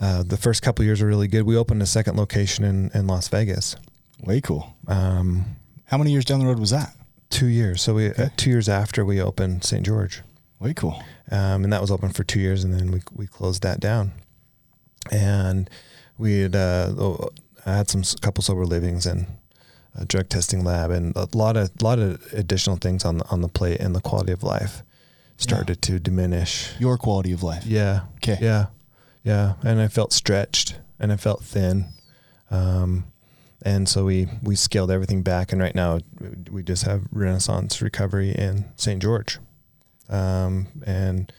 [0.00, 1.44] uh, the first couple years were really good.
[1.44, 3.76] We opened a second location in, in Las Vegas.
[4.22, 4.74] Way cool.
[4.86, 6.94] Um, How many years down the road was that?
[7.30, 7.82] Two years.
[7.82, 9.84] So we uh, two years after we opened St.
[9.84, 10.22] George,
[10.60, 11.02] Way cool.
[11.30, 14.12] um, and that was open for two years, and then we we closed that down.
[15.10, 15.70] And
[16.18, 17.28] we had uh, oh,
[17.64, 19.26] I had some couple sober livings and
[19.94, 23.40] a drug testing lab, and a lot of lot of additional things on the, on
[23.40, 24.82] the plate, and the quality of life
[25.36, 26.72] started to diminish.
[26.78, 27.66] Your quality of life.
[27.66, 28.00] Yeah.
[28.20, 28.38] 'Kay.
[28.40, 28.66] Yeah.
[29.22, 29.54] Yeah.
[29.62, 31.86] And I felt stretched and I felt thin.
[32.50, 33.04] Um,
[33.66, 35.52] and so we, we scaled everything back.
[35.52, 35.98] And right now
[36.50, 39.02] we just have Renaissance Recovery in St.
[39.02, 39.38] George.
[40.08, 41.32] Um, and,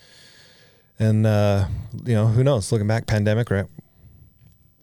[1.00, 1.68] and, uh,
[2.06, 2.70] you know, who knows?
[2.72, 3.66] Looking back, pandemic, right?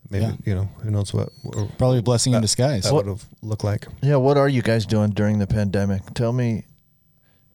[0.09, 0.33] Maybe, Yeah.
[0.47, 2.85] you know, who knows what, what Probably a blessing in disguise.
[2.85, 3.87] that would have looked like.
[4.03, 6.03] yeah, what are you guys doing during the pandemic?
[6.15, 6.65] Tell me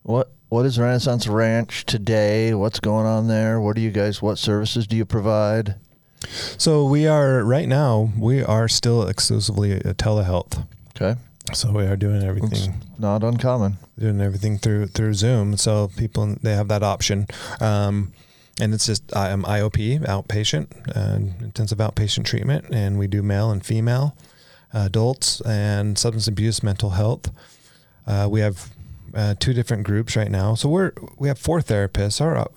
[0.03, 2.53] what what is Renaissance Ranch today?
[2.55, 3.59] What's going on there?
[3.61, 5.75] What do you guys what services do you provide?
[6.57, 10.65] So we are right now, we are still exclusively a telehealth.
[10.95, 11.19] Okay.
[11.53, 12.81] So we are doing It's everything.
[12.99, 13.77] not uncommon.
[13.97, 15.57] doing everything through through Zoom.
[15.57, 17.25] So people they have that option,
[17.59, 18.13] um,
[18.61, 23.65] and it's just I'm IOP outpatient, uh, intensive outpatient treatment, and we do male and
[23.65, 24.15] female
[24.73, 27.31] adults and substance abuse, mental health.
[28.05, 28.69] Uh, we have
[29.15, 30.53] uh, two different groups right now.
[30.53, 32.21] So we're we have four therapists.
[32.21, 32.47] Our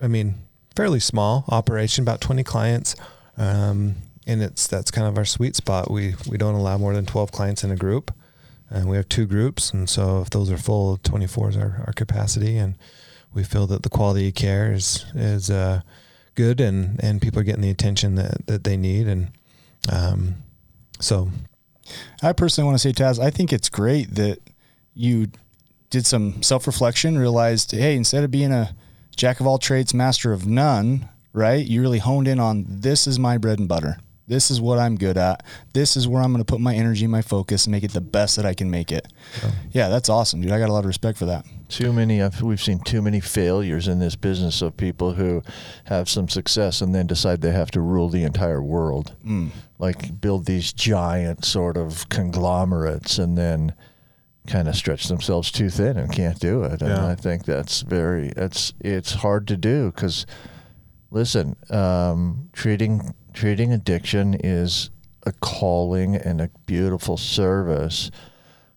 [0.00, 0.36] I mean
[0.78, 2.94] fairly small operation, about twenty clients.
[3.36, 3.96] Um,
[4.28, 5.90] and it's that's kind of our sweet spot.
[5.90, 8.12] We we don't allow more than twelve clients in a group,
[8.70, 9.72] and we have two groups.
[9.72, 12.76] And so if those are full, twenty four is our, our capacity, and
[13.34, 15.80] we feel that the quality of care is is uh,
[16.36, 19.32] good, and and people are getting the attention that that they need, and
[19.90, 20.36] um,
[21.00, 21.28] so
[22.22, 24.38] I personally want to say, Taz, I think it's great that
[24.94, 25.26] you
[25.90, 28.76] did some self reflection, realized, hey, instead of being a
[29.18, 31.66] jack of all trades, master of none, right?
[31.66, 33.98] You really honed in on this is my bread and butter.
[34.28, 35.42] This is what I'm good at.
[35.72, 38.00] This is where I'm going to put my energy, my focus, and make it the
[38.00, 39.08] best that I can make it.
[39.72, 40.52] Yeah, that's awesome, dude.
[40.52, 41.46] I got a lot of respect for that.
[41.70, 42.22] Too many.
[42.42, 45.42] We've seen too many failures in this business of people who
[45.84, 49.50] have some success and then decide they have to rule the entire world, mm.
[49.78, 53.74] like build these giant sort of conglomerates, and then
[54.48, 56.80] kind of stretch themselves too thin and can't do it.
[56.82, 57.06] And Yeah.
[57.06, 58.32] I think that's very.
[58.36, 60.26] It's it's hard to do because,
[61.10, 64.90] listen, um, treating treating addiction is
[65.24, 68.10] a calling and a beautiful service.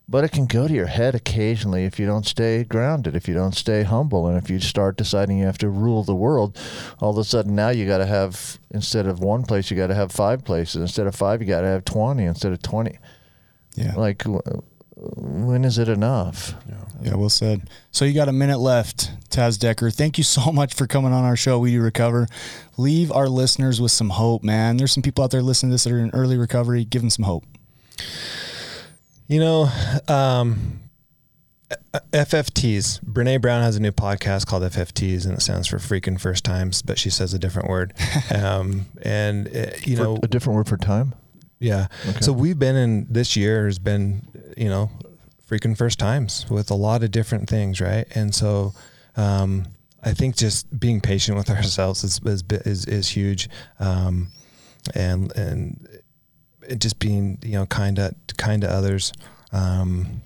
[0.09, 3.34] But it can go to your head occasionally if you don't stay grounded, if you
[3.34, 6.57] don't stay humble, and if you start deciding you have to rule the world.
[6.99, 9.88] All of a sudden, now you got to have instead of one place, you got
[9.88, 10.82] to have five places.
[10.82, 12.26] Instead of five, you got to have twenty.
[12.26, 12.99] Instead of twenty,
[13.76, 13.95] Yeah.
[13.95, 14.26] like
[15.16, 16.54] when is it enough?
[17.02, 17.70] Yeah, well said.
[17.91, 19.89] So you got a minute left, Taz Decker.
[19.89, 21.58] Thank you so much for coming on our show.
[21.58, 22.28] We do recover.
[22.78, 24.78] Leave our listeners with some hope, man.
[24.78, 26.86] There's some people out there listening to this that are in early recovery.
[26.86, 27.43] Give them some hope.
[29.28, 29.70] You know,
[30.08, 30.82] um,
[32.12, 33.04] FFTs.
[33.04, 36.82] Brene Brown has a new podcast called FFTs, and it stands for freaking first times,
[36.82, 37.93] but she says a different word.
[38.32, 41.14] Um, and uh, you For- know, a different word for time.
[41.60, 41.88] yeah.
[42.22, 44.26] So we've been in this year has been,
[44.58, 44.89] you know,
[45.49, 48.06] freaking first times with a lot of different things, right?
[48.16, 48.74] And so,
[49.18, 49.66] um,
[50.04, 53.49] I think just being patient with ourselves is is is, is huge,
[53.80, 54.30] um,
[54.95, 55.88] and and
[56.78, 59.14] just being you know kind of kind to others,
[59.52, 60.22] um,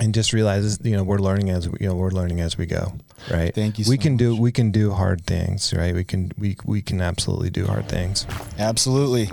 [0.00, 2.92] and just realize you know we're learning as you know we're learning as we go
[3.30, 6.32] right Thank you we so can do we can do hard things right we can
[6.38, 8.26] we we can absolutely do hard things
[8.58, 9.26] Absolutely.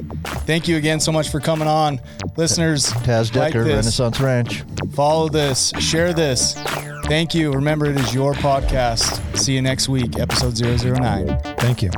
[0.46, 2.00] Thank you again so much for coming on.
[2.38, 4.64] Listeners, Taz Decker, this, Renaissance Ranch.
[4.94, 6.54] follow this, share this.
[7.06, 7.52] Thank you.
[7.52, 9.38] Remember, it is your podcast.
[9.38, 11.40] See you next week, episode 009.
[11.58, 11.90] thank you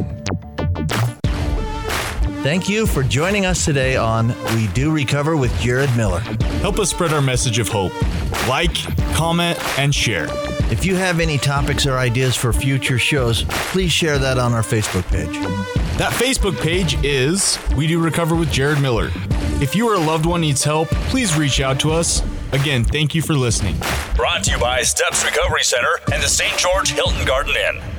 [2.42, 6.22] Thank you for joining us today on We Do Recover with Jared Miller.
[6.62, 7.92] Help us spread our message of hope.
[8.48, 8.74] Like,
[9.14, 10.28] comment, and share.
[10.72, 14.62] If you have any topics or ideas for future shows, please share that on our
[14.62, 15.34] Facebook page.
[15.98, 19.10] That Facebook page is We Do Recover with Jared Miller.
[19.62, 22.22] If you or a loved one needs help, please reach out to us.
[22.52, 23.78] Again, thank you for listening.
[24.16, 26.56] Brought to you by Steps Recovery Center and the St.
[26.58, 27.99] George Hilton Garden Inn.